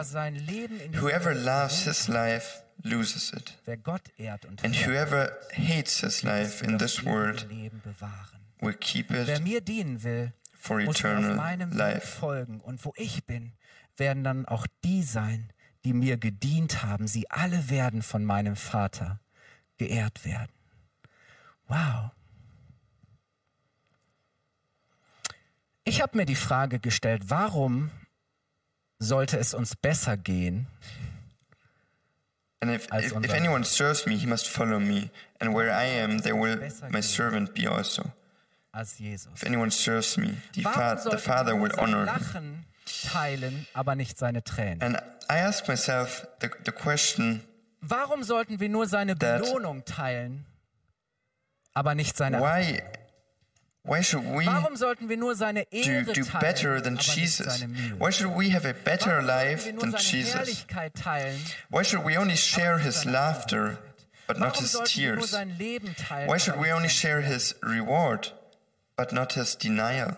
Whoever 1.00 1.34
loves 1.34 1.84
his 1.84 2.08
life 2.08 2.62
loses 2.84 3.32
it. 3.32 3.54
And 4.62 4.76
whoever 4.86 5.32
hates 5.52 6.00
his 6.00 6.22
life 6.22 6.62
in 6.62 6.76
this 6.78 7.02
world 7.04 7.46
will 8.60 8.74
keep 8.74 9.10
it 9.10 9.28
for 10.52 10.80
eternal 10.80 11.36
life. 11.72 12.18
folgen. 12.20 12.60
Und 12.60 12.84
wo 12.84 12.92
ich 12.96 13.24
bin, 13.24 13.52
werden 13.96 14.24
dann 14.24 14.46
auch 14.46 14.66
die 14.84 15.02
sein, 15.02 15.50
die 15.86 15.92
mir 15.92 16.16
gedient 16.16 16.82
haben. 16.82 17.06
Sie 17.06 17.30
alle 17.30 17.70
werden 17.70 18.02
von 18.02 18.24
meinem 18.24 18.56
Vater 18.56 19.20
geehrt 19.78 20.24
werden. 20.24 20.52
Wow. 21.68 22.10
Ich 25.84 26.02
habe 26.02 26.16
mir 26.16 26.26
die 26.26 26.34
Frage 26.34 26.80
gestellt, 26.80 27.30
warum 27.30 27.90
sollte 28.98 29.38
es 29.38 29.54
uns 29.54 29.76
besser 29.76 30.16
gehen, 30.16 30.66
And 32.58 32.70
if, 32.70 32.88
if, 32.90 33.12
if 33.22 33.32
anyone 33.34 33.64
serves 33.64 34.06
me, 34.06 34.16
he 34.16 34.26
must 34.26 34.48
follow 34.48 34.80
me. 34.80 35.10
And 35.40 35.54
where 35.54 35.70
I 35.70 35.84
am, 35.84 36.18
there 36.20 36.34
will 36.34 36.58
my 36.90 37.00
servant 37.00 37.54
be 37.54 37.66
also. 37.66 38.12
If 38.74 39.44
anyone 39.44 39.70
serves 39.70 40.16
me, 40.18 40.36
the, 40.54 40.62
fa 40.62 40.98
the 41.10 41.18
Father 41.18 41.54
will 41.54 41.70
honor 41.78 42.06
him. 42.06 42.64
Teilen, 42.86 43.66
aber 43.74 43.94
nicht 43.96 44.16
seine 44.18 44.42
Tränen? 44.44 44.80
And 44.82 44.96
I 45.30 45.38
ask 45.40 45.66
myself 45.68 46.26
the, 46.40 46.48
the 46.64 46.72
question 46.72 47.42
Warum 47.80 48.22
sollten 48.24 48.58
wir 48.60 48.68
nur 48.68 48.86
seine 48.86 49.16
That- 49.18 49.42
Belohnung 49.42 49.84
teilen, 49.84 50.44
aber 51.74 51.94
nicht 51.94 52.16
seine 52.16 52.40
why, 52.40 52.82
why 53.84 54.02
should 54.02 54.24
we 54.24 54.46
Warum 54.46 54.76
sollten 54.76 55.08
wir 55.08 55.16
nur 55.16 55.34
seine 55.36 55.64
do, 55.64 55.76
Ehre 55.76 56.04
do 56.04 56.12
teilen, 56.22 56.40
better 56.40 56.80
than 56.82 56.94
aber 56.94 57.02
nicht 57.02 57.16
Jesus? 57.16 57.64
Why 57.98 58.10
should 58.12 58.34
we 58.36 58.50
have 58.52 58.64
a 58.68 58.72
better 58.72 59.22
Warum 59.22 59.26
sollten 59.26 59.26
life 59.26 59.64
wir 59.66 59.72
nur 59.74 59.82
than 59.82 59.92
seine 59.92 60.02
Jesus? 60.04 60.66
Teilen, 60.94 61.40
Why 61.70 61.84
should 61.84 62.04
we 62.04 62.16
only 62.18 62.36
share 62.36 62.78
his 62.78 63.04
laughter 63.04 63.78
but 64.26 64.38
not 64.38 64.54
Warum 64.54 64.62
his 64.62 64.72
sollten 64.72 64.96
wir 65.00 65.14
nur 65.16 65.26
tears? 65.26 65.32
teilen? 65.94 66.28
Why 66.28 66.38
should 66.38 66.54
aber 66.54 66.62
we 66.64 66.72
nicht 66.72 66.76
only 66.76 66.88
share 66.88 67.20
his 67.22 67.54
reward 67.62 68.32
but 68.96 69.12
not 69.12 69.34
his 69.34 69.56
denial? 69.56 70.16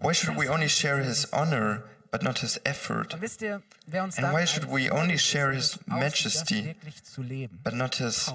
Why 0.00 0.12
should 0.14 0.36
we 0.36 0.48
only 0.48 0.68
share 0.68 0.98
his 0.98 1.26
honor 1.32 1.82
but 2.10 2.22
not 2.22 2.38
his 2.38 2.58
effort? 2.64 3.14
Und 3.14 3.20
wisst 3.22 3.42
ihr, 3.42 3.62
wer 3.86 4.02
uns 4.02 4.18
And 4.18 4.32
why 4.32 4.46
should 4.46 4.66
we 4.70 4.90
only 4.90 5.18
share 5.18 5.52
his 5.52 5.78
majesty 5.86 6.74
zu 7.02 7.22
but 7.62 7.74
not 7.74 7.96
his 7.96 8.32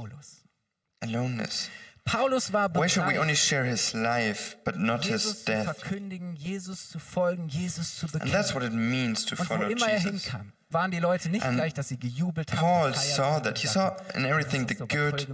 aloneness? 1.01 1.69
Paulus 2.05 2.53
war 2.53 2.69
Why 2.75 2.87
should 2.87 3.07
we 3.07 3.17
only 3.17 3.35
share 3.35 3.65
his 3.65 3.93
life 3.95 4.57
but 4.63 4.77
not 4.77 5.05
his 5.05 5.23
Jesus 5.23 5.39
zu 5.39 5.45
death? 5.51 5.65
verkündigen, 5.79 6.35
Jesus 6.35 6.89
zu 6.89 6.99
folgen, 6.99 7.47
Jesus 7.47 7.95
zu 7.97 8.07
And 8.19 8.31
that's 8.31 8.53
what 8.53 8.63
it 8.63 8.73
means 8.73 9.25
to 9.25 9.35
Und 9.35 9.47
follow 9.47 9.63
er 9.63 9.69
Jesus. 9.75 10.03
hinkam, 10.25 10.53
waren 10.69 10.91
die 10.91 10.99
Leute 10.99 11.29
nicht 11.29 11.43
And 11.43 11.57
gleich, 11.57 11.73
dass 11.73 11.87
sie 11.87 11.97
gejubelt 11.97 12.51
haben. 12.53 12.59
Paul 12.59 12.93
saw 12.93 13.39
that. 13.41 13.57
He 13.57 13.67
saw 13.67 13.95
in 14.13 14.25
everything 14.25 14.67
the 14.67 14.75
good. 14.75 15.27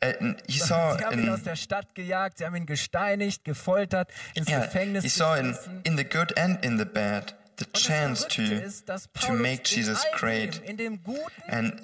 Gemacht." 0.00 0.20
And 0.20 0.42
he 0.48 0.58
saw 0.58 0.96
Sie 0.98 1.04
haben 1.04 1.18
ihn 1.20 1.28
aus 1.28 1.38
in 1.40 1.44
der 1.44 1.56
Stadt 1.56 1.94
gejagt, 1.94 2.38
sie 2.38 2.44
haben 2.46 2.54
ihn 2.56 2.66
gesteinigt, 2.66 3.44
gefoltert, 3.44 4.10
ins 4.34 4.48
yeah, 4.48 4.60
Gefängnis 4.64 5.02
he 5.04 5.08
saw 5.10 5.34
in, 5.36 5.56
in 5.84 5.96
the 5.96 6.04
good 6.04 6.36
and 6.38 6.64
in 6.64 6.78
the 6.78 6.84
bad 6.84 7.34
the 7.58 7.64
chance 7.72 8.26
to 8.28 8.42
ist, 8.42 8.86
to 8.86 9.32
make 9.32 9.62
in 9.62 9.64
Jesus 9.64 10.04
great. 10.16 10.58
in 10.64 10.76
dem 10.76 11.02
Guten 11.02 11.20
And 11.48 11.80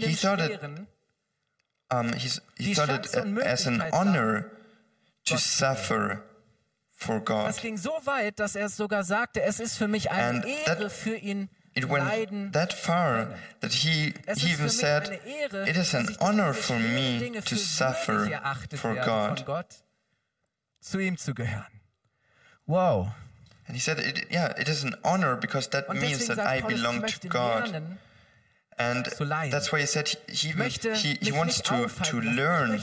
he 0.00 0.14
thought 0.14 0.40
it- 0.40 0.60
Um, 1.90 2.12
he's, 2.12 2.42
he 2.58 2.66
Die 2.66 2.74
thought 2.74 2.90
it 2.90 3.14
as 3.46 3.66
an 3.66 3.80
honor 3.92 4.50
to 5.24 5.34
Gott 5.36 5.40
suffer 5.40 6.22
for 6.92 7.18
God. 7.20 7.48
das 7.48 7.62
ging 7.62 7.78
so 7.78 7.92
weit, 8.04 8.38
dass 8.40 8.54
er 8.56 8.66
es 8.66 8.76
sogar 8.76 9.04
sagte, 9.04 9.40
es 9.40 9.58
ist 9.58 9.78
für 9.78 9.88
mich 9.88 10.10
eine 10.10 10.40
And 10.40 10.44
Ehre 10.44 10.76
that- 10.82 10.92
für 10.92 11.16
ihn 11.16 11.48
it 11.74 11.84
went 11.86 12.52
that 12.52 12.72
far 12.72 13.38
that 13.60 13.72
he, 13.72 14.12
he 14.36 14.50
even 14.52 14.68
said, 14.68 15.20
It 15.24 15.76
is 15.76 15.94
an 15.94 16.08
honor 16.20 16.52
for 16.52 16.78
me 16.78 17.30
to 17.40 17.56
suffer 17.56 18.28
for 18.76 18.94
God. 18.94 19.44
Wow. 22.66 23.12
And 23.66 23.76
he 23.76 23.80
said, 23.80 23.98
it, 23.98 24.26
Yeah, 24.30 24.52
it 24.58 24.68
is 24.68 24.82
an 24.84 24.94
honor 25.04 25.36
because 25.36 25.68
that 25.68 25.88
means 25.94 26.26
that 26.28 26.38
I 26.38 26.60
belong 26.60 27.02
to 27.02 27.28
God. 27.28 27.98
And 28.80 29.04
that's 29.50 29.72
why 29.72 29.80
he 29.80 29.86
said 29.86 30.08
he, 30.28 30.52
he, 30.52 30.92
he, 30.94 31.18
he 31.20 31.32
wants 31.32 31.60
to, 31.62 31.88
to 31.88 32.20
learn 32.20 32.80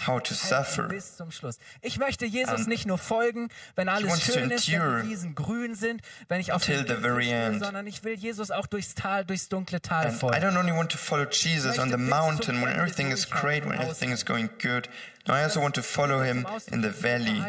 how 0.00 0.18
to 0.18 0.34
suffer. 0.34 0.88
bis 0.88 1.16
zum 1.16 1.30
Schluss. 1.30 1.58
Ich 1.80 1.98
möchte 1.98 2.26
Jesus 2.26 2.52
And 2.52 2.68
nicht 2.68 2.86
nur 2.86 2.98
folgen, 2.98 3.48
wenn 3.74 3.88
alles 3.88 4.22
schön 4.22 4.50
ist, 4.50 4.70
wenn 4.70 5.02
die 5.02 5.08
Wiesen 5.08 5.34
grün 5.34 5.74
sind, 5.74 6.02
wenn 6.28 6.38
ich 6.40 6.52
auf 6.52 6.60
until 6.60 6.84
den 6.84 6.96
the 6.96 7.02
very 7.02 7.30
end. 7.30 7.64
sondern 7.64 7.86
ich 7.86 8.04
will 8.04 8.14
Jesus 8.14 8.50
auch 8.50 8.66
durchs 8.66 8.94
Tal, 8.94 9.24
durchs 9.24 9.48
dunkle 9.48 9.80
Tal 9.80 10.06
And 10.06 10.22
I 10.22 10.38
don't 10.38 10.58
only 10.58 10.72
want 10.72 10.92
to 10.92 10.98
follow 10.98 11.24
Jesus 11.24 11.78
on 11.78 11.88
the 11.88 11.96
möchte 11.96 11.98
bis 11.98 12.08
zum 12.08 12.10
mountain 12.10 12.62
when 12.62 12.72
everything 12.74 13.10
is 13.10 13.28
great, 13.28 13.64
when 13.64 13.80
everything 13.80 14.10
is 14.10 14.24
going 14.26 14.50
good. 14.60 14.88
No, 15.26 15.34
I 15.34 15.44
also 15.44 15.60
want 15.60 15.74
to 15.76 15.82
follow 15.82 16.22
him 16.22 16.46
in 16.70 16.82
the 16.82 16.90
valley 16.90 17.40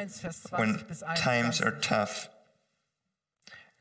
when 0.51 0.79
times 1.15 1.61
are 1.61 1.77
tough. 1.81 2.29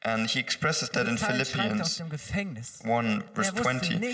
And 0.04 0.28
he 0.28 0.40
expresses 0.40 0.88
that 0.90 1.06
in 1.06 1.16
Philippians 1.16 2.02
1 2.84 3.24
verse 3.34 3.50
20. 3.50 3.94
And 3.94 4.04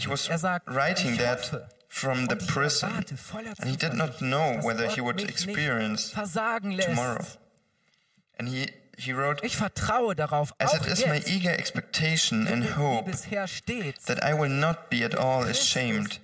he 0.00 0.08
was 0.08 0.30
writing 0.68 1.16
that 1.16 1.72
from 1.88 2.26
the 2.26 2.36
prison, 2.36 3.04
and 3.58 3.70
he 3.70 3.76
did 3.76 3.94
not 3.94 4.22
know 4.22 4.60
whether 4.62 4.86
he 4.88 5.00
would 5.00 5.20
experience 5.20 6.10
tomorrow. 6.10 7.24
And 8.38 8.48
he 8.48 8.68
he 8.98 9.12
wrote, 9.12 9.42
Ich 9.44 9.56
vertraue 9.56 10.14
darauf, 10.14 10.52
As 10.58 10.74
it 10.74 10.86
is 10.86 11.06
my 11.06 11.22
eager 11.26 11.52
expectation 11.52 12.46
and 12.46 12.64
hope 12.76 13.10
that 14.06 14.22
I 14.22 14.34
will 14.34 14.50
not 14.50 14.90
be 14.90 15.04
at 15.04 15.14
all 15.14 15.44
ashamed, 15.44 16.18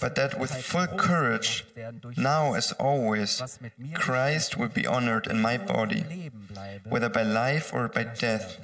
but 0.00 0.16
that 0.16 0.38
with 0.38 0.50
full 0.50 0.86
courage, 0.88 1.64
gemacht 1.64 1.76
werden 1.76 2.00
durch 2.00 2.16
now 2.16 2.54
as 2.54 2.72
always, 2.78 3.40
was 3.40 3.60
mit 3.60 3.78
mir 3.78 3.94
Christ 3.94 4.58
will 4.58 4.68
be 4.68 4.86
honored 4.88 5.26
in 5.26 5.40
my 5.40 5.56
body, 5.56 6.02
am 6.02 6.08
Leben 6.08 6.46
bleibe. 6.48 6.90
whether 6.90 7.08
by 7.08 7.22
life 7.22 7.72
or 7.72 7.88
by 7.88 8.04
death. 8.04 8.58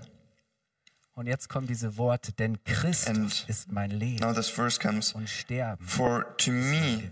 Und 1.15 1.27
jetzt 1.27 1.49
kommen 1.49 1.67
diese 1.67 1.99
Worte, 1.99 2.33
denn 2.33 2.63
Christus 2.65 3.45
ist 3.47 3.71
mein 3.71 3.91
Leben 3.91 4.25
Now 4.25 4.33
this 4.33 4.49
verse 4.49 4.79
comes, 4.81 5.13
und 5.13 5.29
Sterben 5.29 5.87
For 5.87 6.37
to 6.39 6.51
me. 6.51 7.11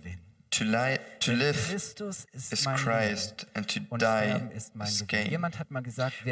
To, 0.52 0.64
lie, 0.64 0.98
to 1.20 1.32
live 1.36 1.72
is 1.74 2.66
Christ, 2.76 3.44
and 3.54 3.68
to 3.68 3.80
die 3.98 4.48
is 4.54 5.02
gain. 5.02 5.40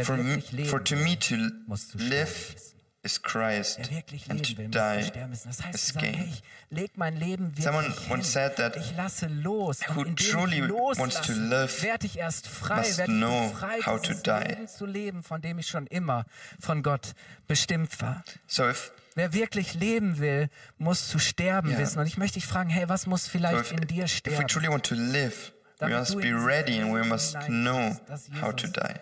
For, 0.04 0.16
for 0.64 0.80
to 0.80 0.96
me 0.96 1.16
to 1.16 1.50
live 1.96 2.56
is 3.06 3.22
Christ, 3.22 3.78
Wer 3.78 3.90
wirklich 3.90 4.28
and 4.30 4.42
to 4.44 4.48
leben 4.50 4.58
will, 4.74 4.80
muss 4.82 4.96
die 4.98 5.08
sterben 5.08 5.32
wissen. 5.32 5.48
Das 5.48 5.64
heißt, 5.64 5.86
sagen, 5.94 6.06
hey, 6.14 6.28
ich 6.30 6.42
leg 6.70 6.90
mein 6.96 7.16
Leben 7.16 7.46
wirklich 7.56 7.64
Someone 7.64 7.94
once 8.10 8.32
said 8.32 8.56
that 8.56 8.76
ich 8.76 8.94
lasse 8.96 9.26
los. 9.28 9.80
who 9.94 10.00
Und 10.02 10.18
truly 10.18 10.60
wants 10.68 11.20
to 11.22 11.32
live 11.32 11.82
werde 11.82 12.06
ich 12.06 12.18
erst 12.18 12.46
frei, 12.48 12.78
must 12.78 12.98
werde 12.98 13.12
know 13.12 13.48
befreit, 13.50 13.86
how 13.86 14.00
to 14.02 14.12
die. 14.14 14.48
Leben 14.48 14.68
zu 14.68 14.84
leben, 14.86 15.22
von 15.22 15.40
dem 15.40 15.58
ich 15.58 15.68
schon 15.68 15.86
immer 15.86 16.26
von 16.60 16.82
Gott 16.82 17.14
bestimmt 17.46 18.00
war. 18.02 18.22
So 18.46 18.68
if 18.68 18.92
Wer 19.14 19.32
wirklich 19.32 19.72
leben 19.72 20.18
will, 20.18 20.50
muss 20.76 21.08
zu 21.08 21.18
sterben 21.18 21.70
Ja. 21.70 21.78
wissen. 21.78 21.98
Und 22.00 22.06
ich 22.06 22.18
möchte 22.18 22.34
dich 22.34 22.44
fragen, 22.46 22.68
hey, 22.68 22.86
was 22.88 23.06
muss 23.06 23.24
So 23.24 23.30
vielleicht 23.30 23.72
if, 23.72 23.72
in 23.72 23.86
dir 23.86 24.04
if 24.04 24.10
we 24.10 24.16
sterben? 24.16 24.46
truly 24.48 24.68
want 24.68 24.84
to 24.84 24.94
live, 24.94 25.52
we 25.54 25.86
Damit 25.88 25.98
must 26.00 26.16
be 26.20 26.32
ready 26.34 26.78
and 26.80 26.92
we 26.94 27.02
must 27.02 27.34
know 27.48 27.96
how 28.42 28.54
to 28.54 28.66
die. 28.66 29.00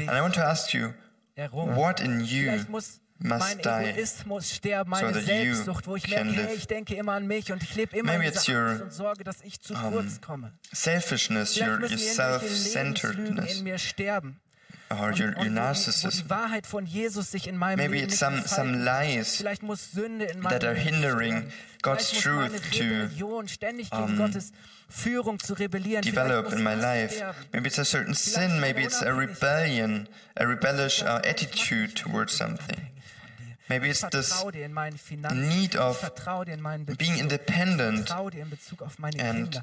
And 0.00 0.10
I 0.10 0.20
want 0.20 0.34
to 0.34 0.42
ask 0.42 0.74
you, 0.74 0.92
what 1.52 2.00
in 2.00 2.20
you 2.20 2.64
mein? 3.18 3.58
Egoismus 3.60 4.50
sterben, 4.52 4.92
so 4.94 5.00
meine 5.02 5.18
you 5.18 5.24
Selbstsucht, 5.24 5.86
wo 5.86 5.96
ich 5.96 6.08
merke, 6.08 6.32
hey, 6.32 6.54
ich 6.56 6.66
denke 6.66 6.94
immer 6.94 7.12
an 7.12 7.26
mich 7.26 7.52
und 7.52 7.62
ich 7.62 7.74
lebe 7.74 7.96
immer 7.96 8.12
Maybe 8.12 8.24
in 8.26 8.32
it's 8.32 8.44
dieser 8.44 8.58
your, 8.58 8.68
Angst 8.70 8.82
und 8.82 8.92
Sorge, 8.92 9.24
dass 9.24 9.40
ich 9.42 9.60
zu 9.60 9.74
kurz 9.74 10.20
komme. 10.20 10.52
Selfishness, 10.72 11.54
Vielleicht 11.54 11.70
your, 11.82 11.90
your 11.90 11.98
self-centeredness, 11.98 13.58
in 13.58 13.64
mir 13.64 13.78
sterben. 13.78 14.40
or 14.90 15.08
Und, 15.08 15.20
your, 15.20 15.28
und 15.28 15.36
your 15.36 15.36
wo, 15.36 15.42
die, 15.44 15.48
wo 15.50 15.54
narcissism. 15.54 16.24
die 16.24 16.30
Wahrheit 16.30 16.66
von 16.66 16.86
Jesus 16.86 17.30
sich 17.30 17.46
in 17.48 17.56
meinem 17.56 17.78
Maybe 17.78 17.94
Leben 17.94 18.08
it's 18.08 18.18
some, 18.18 18.42
some 18.46 18.76
lies 18.84 19.36
Vielleicht 19.36 19.62
muss 19.62 19.92
Sünde 19.92 20.26
in 20.26 20.40
meinem 20.40 20.50
that 20.52 20.64
are 20.64 20.74
hindering. 20.74 21.50
God's 21.82 22.10
truth 22.12 22.52
to, 22.72 23.46
ständig 23.46 23.90
gegen 23.90 24.16
Gottes 24.16 24.52
Führung 24.88 25.38
zu 25.38 25.54
rebellieren. 25.54 26.02
develop 26.02 26.50
in 26.52 26.62
my 26.62 26.74
life. 26.74 27.22
Maybe 27.52 27.68
it's 27.68 27.78
a 27.78 27.84
certain 27.84 28.14
sin, 28.14 28.58
maybe 28.60 28.82
it's 28.82 29.02
a 29.02 29.12
rebellion, 29.12 30.08
a 30.36 30.46
rebellious 30.46 31.02
uh, 31.02 31.20
attitude 31.24 31.94
towards 31.94 32.32
something. 32.36 32.88
Maybe 33.68 33.88
it's 33.88 34.04
this 34.10 34.30
need 35.34 35.74
of 35.76 35.96
being 36.98 37.18
independent 37.18 38.10
and 39.18 39.62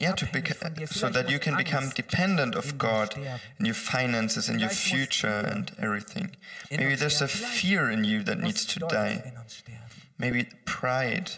yeah, 0.00 0.12
to 0.16 0.26
beca- 0.26 0.88
so 0.88 1.10
that 1.10 1.28
you 1.30 1.38
can 1.38 1.54
become 1.56 1.90
dependent 1.94 2.54
of 2.56 2.78
God 2.78 3.14
in 3.58 3.66
your 3.66 3.74
finances, 3.74 4.48
and 4.48 4.58
your 4.60 4.70
future 4.70 5.44
and 5.52 5.70
everything. 5.78 6.34
Maybe 6.70 6.94
there's 6.96 7.20
a 7.20 7.28
fear 7.28 7.90
in 7.90 8.04
you 8.04 8.22
that 8.24 8.38
needs 8.38 8.64
to 8.66 8.80
die. 8.80 9.32
Maybe 10.18 10.44
pride 10.64 11.32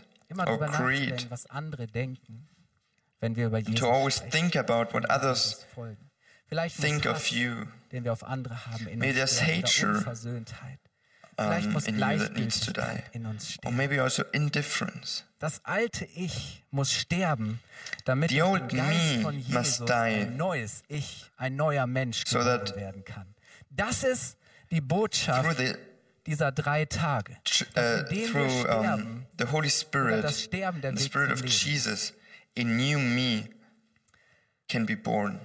or 0.47 0.59
greed. 0.77 1.27
To 3.75 3.87
always 3.89 4.21
think 4.31 4.55
about 4.55 4.93
what 4.95 5.05
others 5.11 5.67
think 6.71 7.05
of 7.07 7.29
you. 7.31 7.67
Maybe 9.01 9.13
there's 9.13 9.41
hatred. 9.41 10.05
Vielleicht 11.45 11.67
um, 11.69 11.73
muss 11.73 11.87
die. 11.87 11.93
Gleichgültigkeit 11.99 13.15
in 13.15 13.27
uns 13.27 13.45
Or 13.47 13.53
sterben. 13.53 13.77
maybe 13.77 14.03
also 14.03 14.25
indifference. 14.33 15.25
Das 15.39 15.65
alte 15.65 16.05
Ich 16.17 16.65
muss 16.73 16.93
sterben, 16.93 17.61
damit 18.05 18.31
The 18.31 18.43
old 18.43 18.73
me 18.73 19.21
von 19.23 19.37
must 19.37 19.49
Jesus 19.79 19.87
die. 19.87 19.93
ein 19.93 20.37
neues 20.37 20.83
Ich, 20.89 21.31
ein 21.37 21.55
neuer 21.55 21.87
Mensch 21.87 22.25
So 22.27 22.39
geboren 22.39 22.65
that 22.67 22.77
werden 22.77 23.05
kann. 23.05 23.35
Das 23.71 24.03
ist 24.03 24.37
die 24.73 24.81
Botschaft 24.81 25.57
the 25.59 25.75
dieser 26.27 26.51
drei 26.51 26.85
Tage. 26.87 27.37
uh, 27.77 28.03
through 28.33 28.47
um, 28.47 28.61
sterben, 28.61 29.27
the 29.39 29.45
Holy 29.47 29.71
Spirit, 29.71 30.25
das 30.25 30.43
Sterben 30.43 30.81
der 30.81 30.91
the 30.91 30.99
Weg 30.99 31.05
Spirit 31.07 31.33
of 31.33 31.45
Jesus, 31.47 32.13
a 32.59 32.65
new 32.65 32.99
me 32.99 33.49
can 34.69 34.85
be 34.85 34.97
born. 34.97 35.39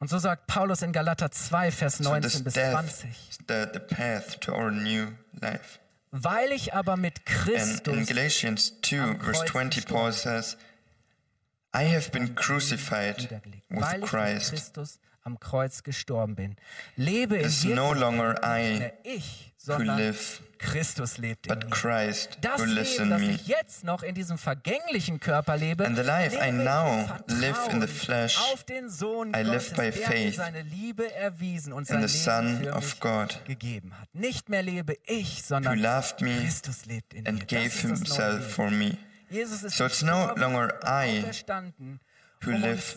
Und 0.00 0.08
so 0.08 0.18
sagt 0.18 0.46
Paulus 0.46 0.82
in 0.82 0.92
Galater 0.92 1.30
2, 1.30 1.70
Vers 1.70 1.98
So 1.98 2.04
this 2.20 2.34
19 2.40 2.44
bis 2.44 2.54
death 2.54 2.72
20. 2.72 3.08
is 3.30 3.38
the, 3.48 3.66
the 3.72 3.80
path 3.80 4.40
to 4.40 4.52
our 4.52 4.70
new 4.70 5.08
life. 5.40 5.78
Weil 6.10 6.52
ich 6.52 6.74
aber 6.74 6.96
mit 6.96 7.20
And 7.20 7.28
in 7.28 7.34
Christus 7.54 8.06
Galatians 8.06 8.80
2, 8.82 8.98
am 9.00 9.18
verse 9.20 9.40
Kreuz 9.40 9.50
20, 9.50 9.84
gestorben 9.84 10.00
Paul 10.00 10.12
says, 10.12 10.56
I 11.74 11.84
have 11.92 12.10
been 12.12 12.34
crucified 12.36 13.18
with 13.68 13.80
weil 13.82 13.94
ich 13.94 14.00
mit 14.00 14.10
Christ. 14.10 14.50
Christus 14.50 15.00
am 15.22 15.40
Kreuz 15.40 15.82
gestorben 15.82 16.36
bin. 16.36 16.56
Lebe 16.96 17.36
in 17.36 17.46
It's 17.46 17.64
no 17.64 17.92
longer 17.94 18.34
nicht 18.34 18.44
I 18.44 18.78
mehr 18.78 18.92
ich, 19.04 19.54
sondern 19.56 19.96
live, 19.96 20.40
Christus 20.64 21.18
lebt 21.18 21.46
in 21.46 21.54
but 21.54 21.64
mir. 21.64 21.70
Christ 21.70 22.38
Das 22.40 22.60
who 22.60 22.64
lives 22.64 22.98
Leben, 22.98 23.04
in 23.04 23.10
das 23.10 23.20
me. 23.20 23.30
ich 23.34 23.46
jetzt 23.46 23.84
noch 23.84 24.02
in 24.02 24.14
diesem 24.14 24.38
vergänglichen 24.38 25.20
Körper 25.20 25.56
lebe, 25.56 25.84
And 25.86 25.96
the 25.96 26.02
life 26.02 26.34
I 26.36 26.50
lebe 26.50 26.58
ich 26.58 26.64
now 26.64 27.08
live 27.28 27.68
in 27.72 27.80
the 27.80 27.86
flesh, 27.86 28.38
auf 28.52 28.64
den 28.64 28.88
Sohn 28.90 29.28
I 29.34 29.42
live 29.42 29.70
Gottes, 29.70 29.72
by 29.72 29.90
der 29.90 30.08
mir 30.08 30.16
faith 30.16 30.34
seine 30.36 30.62
Liebe 30.62 31.12
erwiesen 31.14 31.72
und 31.72 31.88
in 31.90 32.00
sein 32.00 32.08
the 32.08 32.14
Leben 32.18 32.24
Son 32.24 32.62
für 32.64 32.72
of 32.74 32.84
mich 32.84 33.00
God, 33.00 33.40
gegeben 33.46 33.92
hat. 34.00 34.08
Nicht 34.14 34.48
mehr 34.48 34.62
lebe 34.62 34.96
ich, 35.06 35.38
who 35.42 35.46
sondern 35.48 35.78
loved 35.78 36.20
me 36.20 36.40
Christus 36.40 36.86
lebt 36.86 37.14
in 37.14 37.22
mir. 37.24 37.28
and 37.28 37.40
Das 37.40 37.46
gave 37.48 37.70
himself 37.80 38.52
for 38.54 38.70
me. 38.70 38.96
Jesus 39.30 39.62
ist 39.62 39.76
So 39.76 39.84
it's 39.86 40.02
no 40.02 40.32
longer 40.36 40.78
I 40.84 41.24
who 42.44 42.50
live, 42.50 42.96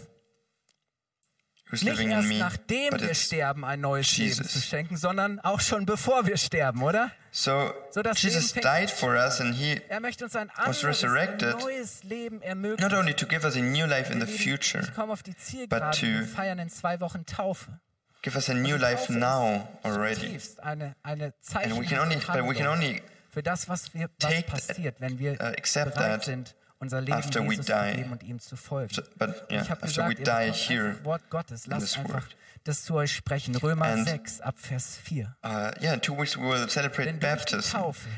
nicht 1.72 1.86
erst 2.00 2.28
me, 2.28 2.38
nachdem 2.40 3.00
wir 3.00 3.14
sterben 3.14 3.66
ein 3.66 3.82
neues 3.82 4.18
Leben 4.18 4.30
Jesus. 4.30 4.54
zu 4.54 4.62
schenken, 4.62 4.96
sondern 4.98 5.40
auch 5.42 5.60
schon 5.60 5.86
bevor 5.86 6.26
wir 6.26 6.38
sterben, 6.38 6.82
oder? 6.84 7.12
so 7.32 7.72
So 7.92 8.02
das 8.02 8.22
Jesus 8.22 8.56
Leben 8.56 8.68
died 8.68 8.90
for 8.92 9.14
us 9.16 9.40
and 9.42 9.54
he 9.56 9.82
Er 9.90 10.00
möchte 10.00 10.24
uns 10.24 10.36
ein 10.36 10.50
anderes, 10.52 11.04
ein 11.04 11.38
neues 11.60 12.04
Leben 12.04 12.42
ermöglichen. 12.42 12.90
not 12.90 12.98
only 12.98 13.14
to 13.14 13.28
give 13.28 13.46
us 13.46 13.56
a 13.56 13.60
new 13.60 13.86
life 13.86 14.12
in 14.12 14.20
the 14.20 14.28
future, 14.28 14.82
Ich 14.84 14.94
komme 14.96 15.12
auf 15.14 15.24
die 15.24 15.32
but 15.32 15.40
Zielgerade. 15.42 15.98
to 16.00 16.06
Wir 16.06 16.28
feiern 16.28 16.60
in 16.60 16.70
zwei 16.70 17.00
Wochen 17.02 17.26
Taufe. 17.26 17.80
give 18.22 18.36
us 18.36 18.50
a 18.50 18.54
new 18.54 18.76
life 18.78 19.12
now 19.12 19.68
already. 19.84 20.40
eine, 20.62 20.96
eine 21.04 21.34
And 21.54 21.80
we 21.80 21.86
can 21.86 22.00
only, 22.00 22.16
but 22.16 22.48
we 22.48 22.56
can 22.56 22.68
only 22.68 23.02
für 23.30 23.44
das, 23.44 23.70
was, 23.70 23.94
wir, 23.94 24.10
was 24.20 24.44
passiert, 24.44 25.00
wenn 25.00 25.20
wir 25.20 25.34
uh, 25.34 25.44
accept 25.44 25.94
bereit 25.94 26.12
that 26.12 26.24
sind, 26.24 26.56
unser 26.80 27.02
Leben 27.02 27.14
after 27.14 27.42
we 27.42 27.52
Jesus 27.52 27.66
zu 27.66 27.72
die. 27.72 27.96
geben 27.98 28.12
und 28.12 28.24
ihm 28.24 28.40
zu 28.40 28.56
folgen. 28.56 28.94
So- 28.94 29.02
but, 29.18 29.30
yeah, 29.52 29.62
ich 29.62 29.70
habe 29.70 29.84
after 29.84 30.08
we 30.10 30.16
gesagt, 30.16 30.28
einfach 30.28 31.06
Wort 31.06 31.30
Gottes. 31.30 31.68
Lasst 31.68 31.98
einfach 31.98 32.14
world. 32.14 32.36
das 32.64 32.84
zu 32.84 32.96
euch 32.96 33.14
sprechen. 33.16 33.56
Römer 33.56 33.86
And- 33.86 34.08
6 34.08 34.42
ab 34.42 34.56
Vers 34.58 34.98
4. 34.98 35.36
Uh, 35.44 35.72
yeah, 35.82 35.94
in 35.94 36.02
two 36.02 36.18
weeks 36.18 36.38
we 36.38 36.44
will 36.44 36.68
celebrate 36.70 37.06
Denn 37.06 37.20
baptism. 37.20 37.78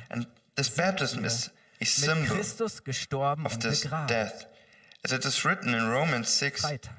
And 0.09 0.27
this 0.55 0.69
baptism 0.69 1.23
is 1.25 1.51
a 1.81 1.85
symbol 1.85 2.37
of 2.39 3.59
this 3.59 3.81
death. 4.07 4.47
As 5.01 5.11
it 5.13 5.23
is 5.23 5.45
written 5.45 5.73
in 5.73 5.87
Romans 5.89 6.29
6, 6.37 6.61
Freitag. 6.61 6.98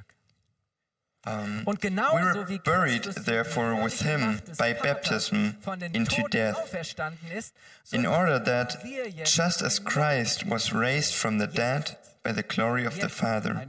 Um, 1.31 1.65
we 1.67 2.23
were 2.23 2.59
buried, 2.65 3.05
therefore, 3.05 3.83
with 3.83 4.01
him 4.01 4.41
by 4.59 4.73
baptism 4.73 5.57
into 5.93 6.23
death, 6.31 6.59
in 7.93 8.07
order 8.07 8.39
that, 8.39 8.69
just 9.25 9.63
as 9.63 9.79
Christ 9.79 10.47
was 10.47 10.73
raised 10.73 11.15
from 11.15 11.39
the 11.39 11.47
dead 11.47 11.97
by 12.23 12.33
the 12.33 12.43
glory 12.43 12.85
of 12.85 13.01
the 13.01 13.09
Father, 13.09 13.67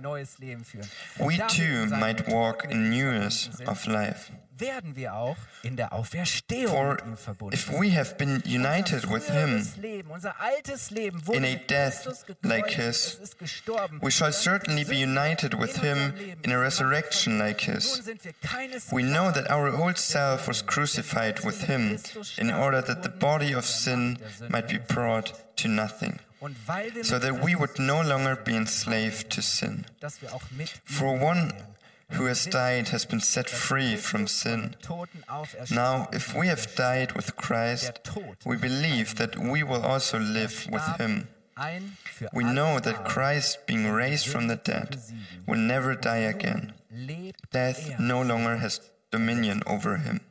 we 1.19 1.39
too 1.47 1.85
might 1.87 2.27
walk 2.27 2.65
in 2.69 2.89
newness 2.89 3.49
of 3.67 3.87
life 3.87 4.31
werden 4.61 4.95
wir 4.95 5.13
auch 5.15 5.35
in 5.63 5.75
der 5.75 5.91
Auferstehung 5.91 6.69
For 6.73 6.93
mit 6.93 7.05
ihm 7.05 7.17
verbunden. 7.17 7.53
if 7.53 7.69
we 7.71 7.91
have 7.95 8.15
been 8.17 8.41
united 8.45 9.09
with 9.11 9.27
him, 9.29 9.67
Leben, 9.81 10.09
unser 10.11 10.39
altes 10.39 10.89
Leben 10.91 11.21
in 11.33 11.43
a 11.43 11.55
death 11.67 12.07
like 12.43 12.69
his, 12.69 13.15
es 13.15 13.19
ist 13.19 13.39
gestorben. 13.39 13.99
we 14.01 14.11
shall 14.11 14.31
certainly 14.31 14.85
be 14.85 14.95
united 15.03 15.53
with 15.59 15.77
him 15.81 16.13
in 16.43 16.51
a 16.51 16.57
resurrection 16.59 17.37
like 17.39 17.61
his. 17.61 17.91
sind 18.05 18.23
wir 18.23 18.33
keines 18.41 18.91
We 18.91 19.01
know 19.03 19.31
that 19.31 19.49
our 19.51 19.73
old 19.77 19.97
self 19.97 20.47
was 20.47 20.65
crucified 20.65 21.43
with 21.43 21.63
him 21.67 21.97
in 22.37 22.51
order 22.53 22.81
that 22.81 23.03
the 23.03 23.09
body 23.09 23.53
of 23.55 23.65
sin 23.65 24.17
might 24.49 24.67
be 24.67 24.77
brought 24.77 25.33
to 25.57 25.67
nothing, 25.67 26.19
und 26.39 26.55
weil 26.67 26.93
wir 26.95 27.03
so 27.03 27.19
that 27.19 27.43
we 27.43 27.55
would 27.57 27.77
no 27.79 28.01
longer 28.01 28.35
be 28.35 28.55
enslaved 28.55 29.29
to 29.31 29.41
sin. 29.41 29.85
dass 29.99 30.21
wir 30.21 30.33
auch 30.33 30.43
mit 30.51 30.69
For 30.85 31.19
one. 31.21 31.53
Who 32.13 32.25
has 32.25 32.45
died 32.45 32.89
has 32.89 33.05
been 33.05 33.19
set 33.19 33.49
free 33.49 33.95
from 33.95 34.27
sin. 34.27 34.75
Now, 35.71 36.09
if 36.11 36.35
we 36.35 36.47
have 36.47 36.75
died 36.75 37.13
with 37.13 37.35
Christ, 37.35 37.99
we 38.45 38.57
believe 38.57 39.15
that 39.15 39.37
we 39.37 39.63
will 39.63 39.81
also 39.81 40.19
live 40.19 40.67
with 40.71 40.85
him. 40.97 41.27
We 42.33 42.43
know 42.43 42.79
that 42.79 43.05
Christ, 43.05 43.65
being 43.67 43.89
raised 43.89 44.27
from 44.27 44.47
the 44.47 44.55
dead, 44.55 44.97
will 45.47 45.59
never 45.59 45.95
die 45.95 46.25
again. 46.35 46.73
Death 47.51 47.99
no 47.99 48.21
longer 48.21 48.57
has 48.57 48.91
dominion 49.11 49.61
over 49.67 49.97
him. 49.97 50.21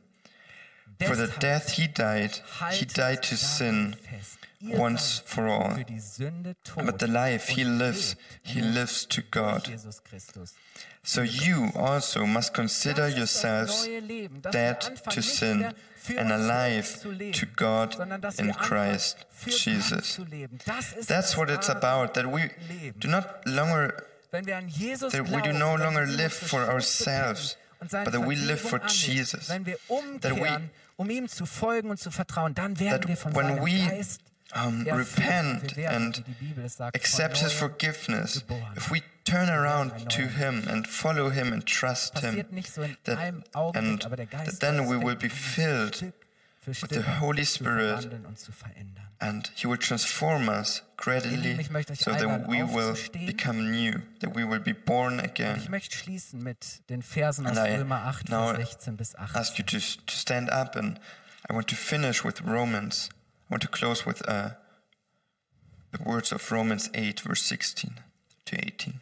For 1.05 1.15
the 1.15 1.33
death 1.39 1.71
he 1.73 1.87
died, 1.87 2.39
he 2.71 2.85
died 2.85 3.23
to 3.23 3.37
sin 3.37 3.95
once 4.63 5.19
for 5.19 5.47
all. 5.47 5.77
But 6.75 6.99
the 6.99 7.07
life 7.07 7.49
he 7.49 7.63
lives, 7.63 8.15
he 8.43 8.61
lives 8.61 9.05
to 9.07 9.21
God. 9.21 9.67
So 11.03 11.21
you 11.21 11.69
also 11.75 12.25
must 12.25 12.53
consider 12.53 13.09
yourselves 13.09 13.87
dead 14.51 14.81
to 15.09 15.21
sin 15.21 15.73
and 16.09 16.31
alive 16.31 17.05
to 17.33 17.45
God 17.55 17.95
in 18.37 18.53
Christ 18.53 19.25
Jesus. 19.47 20.19
That's 21.07 21.37
what 21.37 21.49
it's 21.49 21.69
about, 21.69 22.13
that 22.13 22.31
we 22.31 22.49
do 22.99 23.07
not 23.07 23.47
longer 23.47 24.05
that 24.31 25.27
we 25.29 25.41
do 25.41 25.51
no 25.51 25.75
longer 25.75 26.05
live 26.05 26.31
for 26.31 26.61
ourselves, 26.61 27.57
but 27.79 28.11
that 28.11 28.25
we 28.25 28.35
live 28.35 28.61
for 28.61 28.77
Jesus. 28.79 29.47
That 29.47 29.65
we, 29.65 29.75
that 30.19 30.61
when 33.33 33.61
we 33.61 33.81
um, 34.53 34.85
repent 34.85 35.77
and 35.77 36.23
accept 36.93 37.39
His 37.39 37.53
forgiveness, 37.53 38.43
if 38.75 38.91
we 38.91 39.01
turn 39.23 39.49
around 39.49 40.09
to 40.11 40.27
Him 40.27 40.63
and 40.67 40.87
follow 40.87 41.29
Him 41.29 41.53
and 41.53 41.65
trust 41.65 42.19
Him, 42.19 42.35
that, 43.05 43.33
and 43.75 44.01
that 44.01 44.57
then 44.59 44.85
we 44.87 44.97
will 44.97 45.15
be 45.15 45.29
filled 45.29 46.13
with 46.65 46.89
the 46.89 47.01
Holy 47.01 47.43
Spirit 47.43 48.07
and 49.19 49.49
He 49.55 49.67
will 49.67 49.77
transform 49.77 50.49
us 50.49 50.81
gradually 50.97 51.63
so 51.93 52.11
that 52.11 52.47
we 52.47 52.63
will 52.63 52.95
become 53.25 53.71
new, 53.71 54.01
that 54.19 54.35
we 54.35 54.43
will 54.43 54.59
be 54.59 54.73
born 54.73 55.19
again. 55.19 55.61
And 55.69 55.81
I 57.59 57.83
now 58.29 58.55
ask 59.35 59.57
you 59.57 59.63
to, 59.65 59.79
to 59.79 60.15
stand 60.15 60.49
up 60.49 60.75
and 60.75 60.99
I 61.49 61.53
want 61.53 61.67
to 61.69 61.75
finish 61.75 62.23
with 62.23 62.41
Romans 62.41 63.09
Want 63.51 63.63
to 63.63 63.67
close 63.67 64.05
with 64.05 64.27
uh, 64.29 64.51
the 65.91 66.01
words 66.03 66.31
of 66.31 66.49
Romans 66.51 66.89
8, 66.93 67.19
verse 67.19 67.43
16 67.43 67.99
to 68.45 68.55
18. 68.55 69.01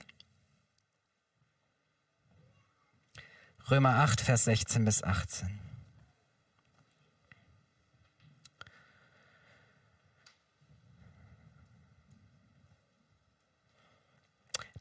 Römer 3.70 4.04
8, 4.04 4.22
Vers 4.22 4.46
16 4.46 4.84
bis 4.84 5.04
18. 5.04 5.60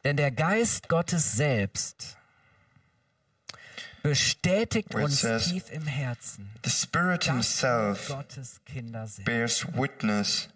Denn 0.04 0.16
der 0.16 0.30
Geist 0.30 0.88
Gottes 0.88 1.32
selbst 1.32 2.17
bestätigt 4.02 4.94
uns 4.94 5.20
says, 5.20 5.50
tief 5.50 5.70
im 5.70 5.86
Herzen, 5.86 6.50
The 6.64 6.70
Spirit 6.70 7.24
Himself 7.24 8.08
Gottes 8.08 8.60
Kinder 8.64 9.06
sind. 9.06 9.24
bears 9.24 9.66
witness 9.74 10.48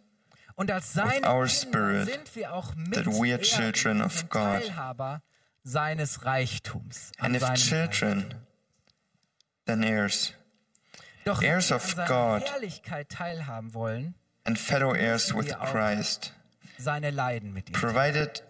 Und 0.55 0.71
als 0.71 0.93
seine 0.93 1.27
our 1.27 1.47
Kinder 1.47 1.49
spirit 1.49 2.09
sind 2.09 2.37
wir 2.37 2.53
auch 2.55 2.75
that 2.93 3.07
we 3.07 3.33
are 3.33 3.41
children 3.41 4.01
of 4.03 4.29
God. 4.29 4.63
Teilhaber 4.63 5.23
seines 5.65 6.25
Reichtums. 6.25 7.13
an 7.19 7.35
and 7.35 7.37
if 7.37 7.55
children, 7.55 8.19
Reichtum. 8.23 8.41
then 9.67 9.83
heirs, 9.83 10.33
Doch 11.25 11.41
wenn 11.41 11.49
heirs 11.51 11.71
wir 11.71 11.77
of 11.77 11.95
God. 12.07 12.45
Herrlichkeit 12.49 13.09
teilhaben 13.09 13.73
wollen, 13.75 14.15
and 14.45 14.59
fellow 14.59 14.93
heirs 14.95 15.35
with 15.35 15.49
Christ, 15.59 16.33
seine 16.79 17.11
Leiden 17.11 17.53
mit 17.53 17.71
ihm. 17.71 17.73
provided 17.75 18.43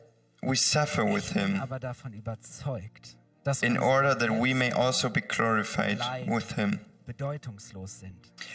we 0.42 0.56
suffer 0.56 1.04
with 1.04 1.32
Him, 1.32 1.60
aber 1.60 1.78
davon 1.78 2.12
überzeugt, 2.14 3.16
in 3.62 3.76
order 3.76 4.14
that 4.14 4.30
we 4.30 4.54
may 4.54 4.70
also 4.70 5.08
be 5.08 5.20
glorified 5.20 5.98
with 6.28 6.52
Him. 6.52 6.80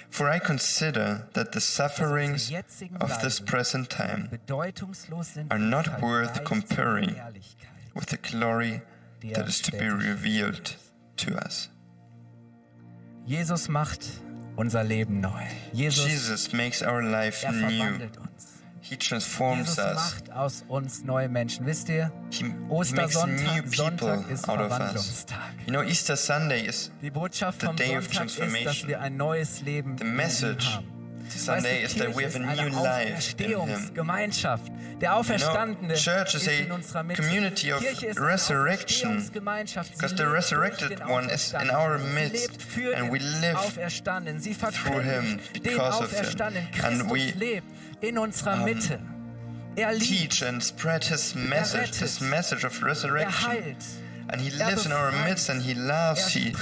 For 0.10 0.30
I 0.30 0.40
consider 0.40 1.28
that 1.34 1.52
the 1.52 1.62
sufferings 1.62 2.52
of 3.02 3.22
this 3.22 3.40
present 3.40 3.90
time 3.90 4.30
are 5.52 5.60
not 5.60 6.02
worth 6.02 6.44
comparing 6.44 7.16
with 7.94 8.08
the 8.08 8.18
glory 8.18 8.82
that 9.22 9.48
is 9.48 9.62
to 9.62 9.72
be 9.72 9.90
revealed 9.90 10.76
to 11.18 11.36
us. 11.36 11.70
Jesus 13.28 13.68
macht 13.68 14.22
unser 14.58 14.84
Leben 14.84 15.20
neu. 15.20 15.48
Jesus, 15.74 16.54
makes 16.54 16.82
our 16.82 17.04
life 17.04 17.44
er 17.44 17.52
new. 17.52 18.10
He 18.90 18.96
transforms 18.96 19.68
Jesus 19.68 19.78
us. 19.80 19.96
macht 19.96 20.32
aus 20.32 20.64
uns 20.68 21.04
neue 21.04 21.28
Menschen. 21.28 21.66
Wisst 21.66 21.90
ihr, 21.90 22.12
He, 22.30 22.46
he 22.46 22.54
Ostersonntag 22.70 23.56
people 23.56 23.76
Sonntag 23.76 24.30
ist. 24.30 24.46
Verwandlungstag. 24.46 25.38
You 25.66 25.74
know, 25.74 25.84
Easter 25.84 26.16
Sunday 26.16 26.66
is 26.66 26.92
Die 27.02 27.10
Botschaft 27.10 27.62
vom 27.62 27.78
Sonntag 27.78 28.26
ist, 28.26 28.66
dass 28.66 28.88
wir 28.88 29.02
ein 29.02 29.18
neues 29.18 29.62
Leben 29.62 29.98
The 29.98 30.06
in 30.06 30.16
message 30.16 30.66
haben. 30.74 30.98
Sunday 31.30 31.84
is 31.84 31.94
that 31.96 32.16
we 32.16 32.24
have 32.24 32.36
a 32.36 32.40
new 32.40 32.70
life 32.70 33.36
in. 33.38 33.56
Auferstehungsgemeinschaft. 33.56 34.72
Der 35.02 35.16
Auferstandene 35.16 35.94
church 35.94 36.36
is 36.36 36.48
ist 36.48 36.48
in 36.48 36.72
a 36.72 36.76
unserer 36.76 37.04
Mitte. 37.04 37.22
community 37.22 37.72
of 37.72 37.82
Kirche 37.82 38.08
ist 38.08 38.18
eine 38.18 38.28
resurrection, 38.28 39.30
because 39.32 40.16
the 40.16 40.24
resurrected 40.24 41.00
one 41.08 41.30
is 41.30 41.54
in 41.54 41.70
our 41.70 42.00
midst, 42.00 42.58
and 42.96 43.12
we 43.12 43.20
live. 43.20 43.58
Sie 44.40 44.54
him 45.02 45.40
because 45.54 46.02
of 46.02 46.12
him. 46.12 46.68
And 46.84 47.12
we, 47.12 47.34
in 48.02 48.18
unserer 48.18 48.54
um, 48.54 48.66
Mitte. 48.66 49.00
Er 49.78 49.94
liebt. 49.94 50.04
Teach 50.04 50.44
and 50.44 50.64
spread 50.64 51.06
his 51.06 51.36
message, 51.36 52.00
His 52.00 52.20
message 52.20 52.66
of 52.66 52.84
resurrection. 52.84 53.52
Er 53.52 53.54
heilt. 53.54 53.86
And 54.30 54.42
he 54.42 54.50
lives 54.50 54.86
in 54.86 54.92
our 54.92 55.14
midst 55.26 55.48
and 55.50 55.62
he 55.62 55.74
loves, 55.74 56.34
he 56.34 56.54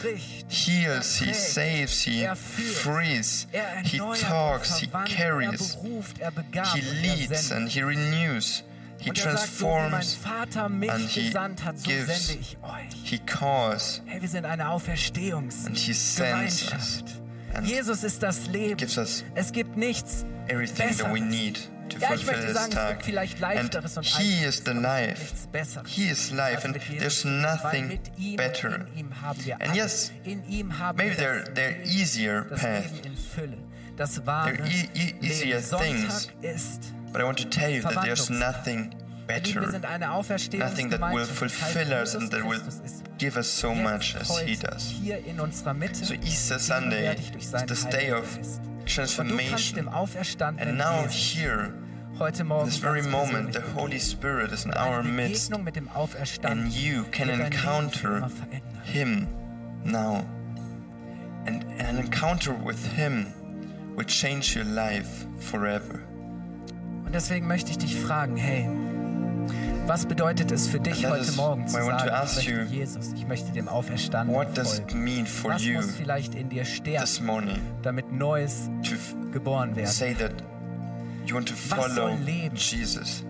heals, 0.47 1.15
he 1.15 1.33
saves, 1.33 2.01
he 2.01 2.27
frees, 2.35 3.47
he 3.83 3.97
talks, 3.97 4.77
he 4.77 4.85
carries, 5.05 5.75
he 5.81 6.81
leads 7.01 7.49
and 7.49 7.67
he 7.67 7.81
renews. 7.81 8.61
He 8.99 9.09
transforms 9.09 10.15
and 10.23 11.01
he 11.01 11.33
gives. 11.83 12.37
He 13.03 13.17
calls. 13.19 14.01
Hey, 14.05 14.21
wir 14.21 14.29
sind 14.29 14.45
eine 14.45 14.69
Auferstehungsgemeinschaft. 14.69 17.24
Jesus 17.63 18.03
ist 18.03 18.21
das 18.23 18.47
Leben. 18.47 18.77
Es 19.35 19.51
gibt 19.51 19.77
nichts 19.77 20.25
Besseres. 20.47 20.99
Ja, 21.99 22.13
ich 22.15 22.25
möchte 22.25 22.53
sagen, 22.53 22.73
es 22.75 22.89
gibt 22.89 23.03
vielleicht 23.03 23.39
leichteres 23.39 23.97
und 23.97 24.05
He 24.05 24.43
is 24.43 24.63
the 24.65 24.71
life. 24.71 25.21
nichts 25.21 25.47
Besseres. 25.47 25.87
He 25.89 26.09
is 26.09 26.31
life, 26.31 26.65
and 26.65 26.77
there's 26.99 27.23
nothing 27.23 27.99
better. 28.35 28.85
And 29.59 29.75
yes, 29.75 30.11
in 30.23 30.43
ihm 30.49 30.79
haben 30.79 30.97
Maybe 30.97 31.15
there 31.15 31.43
are 31.55 31.83
easier 31.85 32.43
path, 32.45 32.91
are 34.27 34.53
e- 34.67 34.89
e- 34.95 35.13
easier 35.21 35.61
things. 35.61 36.29
ist 36.41 36.91
but 37.11 37.21
I 37.21 37.23
want 37.25 37.37
to 37.39 37.47
tell 37.49 37.69
you 37.69 37.81
that 37.83 38.03
there's 38.03 38.29
nothing 38.29 38.93
better. 39.27 39.61
Nothing 39.61 40.89
that 40.89 41.13
will 41.13 41.25
fulfill 41.25 41.93
us 41.93 42.15
and 42.15 42.29
that 42.31 42.43
will 42.45 42.61
give 43.17 43.37
us 43.37 43.47
so 43.47 43.73
much 43.73 44.15
as 44.15 44.37
He 44.39 44.55
does. 44.55 44.93
So 46.07 46.15
Easter 46.15 46.59
Sunday 46.59 47.15
is 47.15 47.51
this 47.51 47.85
day 47.85 48.09
of 48.09 48.25
transformation. 48.85 49.87
And 50.57 50.77
now 50.77 51.07
here, 51.07 51.73
this 52.19 52.77
very 52.77 53.01
moment, 53.01 53.53
the 53.53 53.61
Holy 53.61 53.99
Spirit 53.99 54.51
is 54.51 54.65
in 54.65 54.71
our 54.73 55.03
midst, 55.03 55.51
and 55.51 56.71
you 56.71 57.03
can 57.11 57.29
encounter 57.29 58.27
Him 58.83 59.27
now. 59.83 60.25
And 61.45 61.63
an 61.79 61.97
encounter 61.97 62.53
with 62.53 62.83
Him 62.93 63.33
will 63.95 64.05
change 64.05 64.55
your 64.55 64.65
life 64.65 65.27
forever. 65.39 66.01
Und 67.05 67.13
deswegen 67.13 67.47
möchte 67.47 67.69
ich 67.69 67.77
dich 67.77 67.95
fragen, 67.99 68.35
hey, 68.35 68.67
was 69.87 70.05
bedeutet 70.05 70.51
es 70.51 70.67
für 70.67 70.79
dich 70.79 71.05
heute 71.05 71.31
Morgen 71.33 71.67
zu 71.67 71.73
sagen, 71.73 71.97
ich 72.07 72.35
möchte 72.35 72.67
Jesus, 72.69 73.13
ich 73.13 73.27
möchte 73.27 73.51
dem 73.51 73.67
Auferstandenen 73.67 74.53
folgen? 74.55 75.03
mean 75.03 75.25
for 75.25 75.51
Was 75.51 75.63
you 75.63 75.75
muss 75.75 75.91
vielleicht 75.91 76.35
in 76.35 76.49
dir 76.49 76.65
sterben, 76.65 77.59
damit 77.81 78.11
Neues 78.11 78.69
geboren 79.31 79.75
to 81.45 81.53
Was 81.69 81.95
soll 81.95 82.17
leben? 82.25 82.55
Jesus 82.55 83.23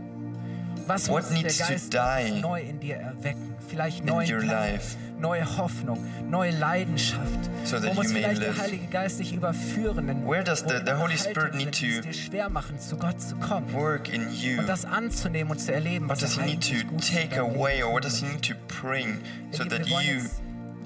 Was 0.87 1.09
what 1.09 1.29
muss 1.29 1.41
der 1.41 1.67
Geist 1.67 1.93
neu 2.41 2.61
in 2.61 2.79
dir 2.79 2.97
erwecken? 2.97 3.55
Vielleicht 3.67 3.99
in 4.01 4.05
neuen 4.05 4.47
life 4.47 4.95
neue 5.19 5.57
Hoffnung, 5.57 5.99
neue 6.29 6.51
Leidenschaft. 6.51 7.49
So 7.63 7.79
that 7.79 7.95
you 7.95 8.01
may 8.03 8.07
vielleicht 8.09 8.41
live? 8.41 8.55
der 8.55 8.63
Heilige 8.63 8.87
Geist 8.87 9.19
dich 9.19 9.33
überführen? 9.33 10.07
denn 10.07 10.27
Where 10.27 10.43
does 10.43 10.59
the- 10.59 10.81
the 10.85 10.93
Holy 10.93 11.17
Spirit 11.17 11.55
need 11.55 11.71
to 11.73 12.01
dir 12.01 12.13
schwer 12.13 12.49
machen, 12.49 12.79
zu 12.79 12.97
Gott 12.97 13.21
zu 13.21 13.35
kommen 13.37 13.71
work 13.73 14.11
in 14.13 14.31
you? 14.33 14.59
und 14.59 14.67
das 14.67 14.85
anzunehmen 14.85 15.51
und 15.51 15.59
zu 15.59 15.73
erleben, 15.73 16.05
What 16.09 16.21
was 16.21 16.35
does 16.35 16.37
er 16.37 16.43
He 16.43 16.51
need 16.57 16.61
to 16.89 16.97
take 16.97 17.39
away, 17.39 17.81
or 17.83 17.91
what 17.93 18.03
does 18.03 18.17
He 18.19 18.27
need 18.27 18.41
to 18.43 18.55
bring 18.81 19.19
so 19.51 19.63
that 19.63 19.87
you 19.87 20.21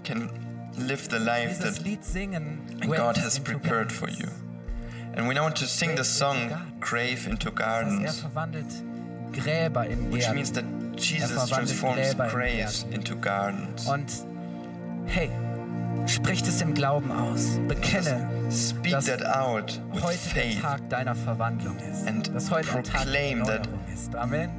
can 0.04 0.30
live 0.78 1.08
the 1.10 1.18
life 1.18 1.60
that 1.62 1.84
Lied 1.84 2.04
singen, 2.06 2.60
God 2.82 3.18
has 3.18 3.40
prepared 3.40 3.92
for 3.92 4.10
you? 4.10 4.28
And 5.16 5.28
we 5.28 5.34
now 5.34 5.44
want 5.44 5.58
to 5.58 5.66
sing 5.66 5.96
the 5.98 6.04
song 6.04 6.52
Grave 6.80 7.28
into 7.28 7.52
Gardens, 7.52 8.24
Gräber 9.34 9.86
in 9.86 10.12
which 10.12 10.22
Gärten. 10.22 10.36
means 10.36 10.52
that 10.54 10.66
Jesus 10.98 11.32
verwandelt 11.32 11.80
transforms 11.80 11.96
Gräber 11.98 12.26
in 12.26 12.32
graves 12.32 12.82
Gärten. 12.82 12.94
into 12.94 13.16
gardens. 13.18 13.86
Und 13.88 14.06
hey, 15.08 15.30
spricht 16.08 16.48
es 16.48 16.62
im 16.62 16.74
Glauben 16.74 17.12
aus. 17.12 17.60
Bekenne, 17.68 18.30
Speak 18.52 18.92
dass 18.94 19.06
that 19.06 19.26
out 19.26 19.80
with 19.94 20.04
heute 20.04 20.18
der 20.34 20.44
faith. 20.44 20.62
Tag 20.62 20.90
deiner 20.90 21.16
Verwandlung 21.16 21.78
ist. 21.78 22.08
And 22.08 22.34
dass 22.34 22.50
heute 22.52 22.76
ein 22.76 22.84
Tag 22.84 23.06
der 23.06 23.30
Erneuerung 23.30 23.80
ist. 23.94 24.16
Amen. 24.16 24.50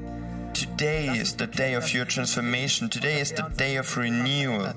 Today 0.52 1.06
is 1.16 1.36
the 1.38 1.46
day 1.46 1.76
of 1.76 1.94
your 1.94 2.04
transformation. 2.04 2.90
Today 2.90 3.20
is 3.20 3.30
the 3.30 3.44
day 3.56 3.78
of 3.78 3.96
renewal. 3.96 4.66
Er 4.66 4.74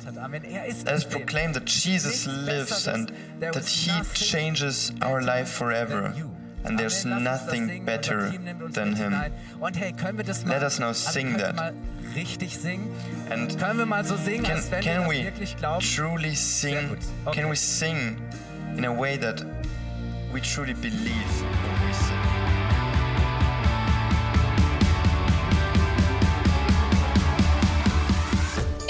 Let 0.86 0.88
us 0.88 1.04
proclaim 1.04 1.54
that 1.54 1.66
Jesus 1.66 2.28
lives 2.28 2.88
and 2.88 3.12
that 3.40 3.66
He 3.66 3.92
changes 4.14 4.94
our 5.02 5.22
life 5.22 5.50
forever 5.50 6.14
and 6.66 6.78
there's 6.80 7.04
nothing 7.06 7.84
better 7.86 8.32
than 8.70 8.96
him. 8.96 9.12
Let 10.50 10.64
us 10.64 10.80
now 10.80 10.92
sing 10.94 11.38
that. 11.38 11.74
And 13.30 13.50
can, 14.44 14.56
can 14.84 15.08
we 15.08 15.24
truly 15.82 16.36
sing? 16.36 16.98
Can 17.34 17.50
we 17.50 17.56
sing 17.56 18.22
in 18.78 18.86
a 18.86 18.94
way 18.94 19.18
that 19.18 19.42
we 20.32 20.40
truly 20.42 20.74
believe? 20.74 21.44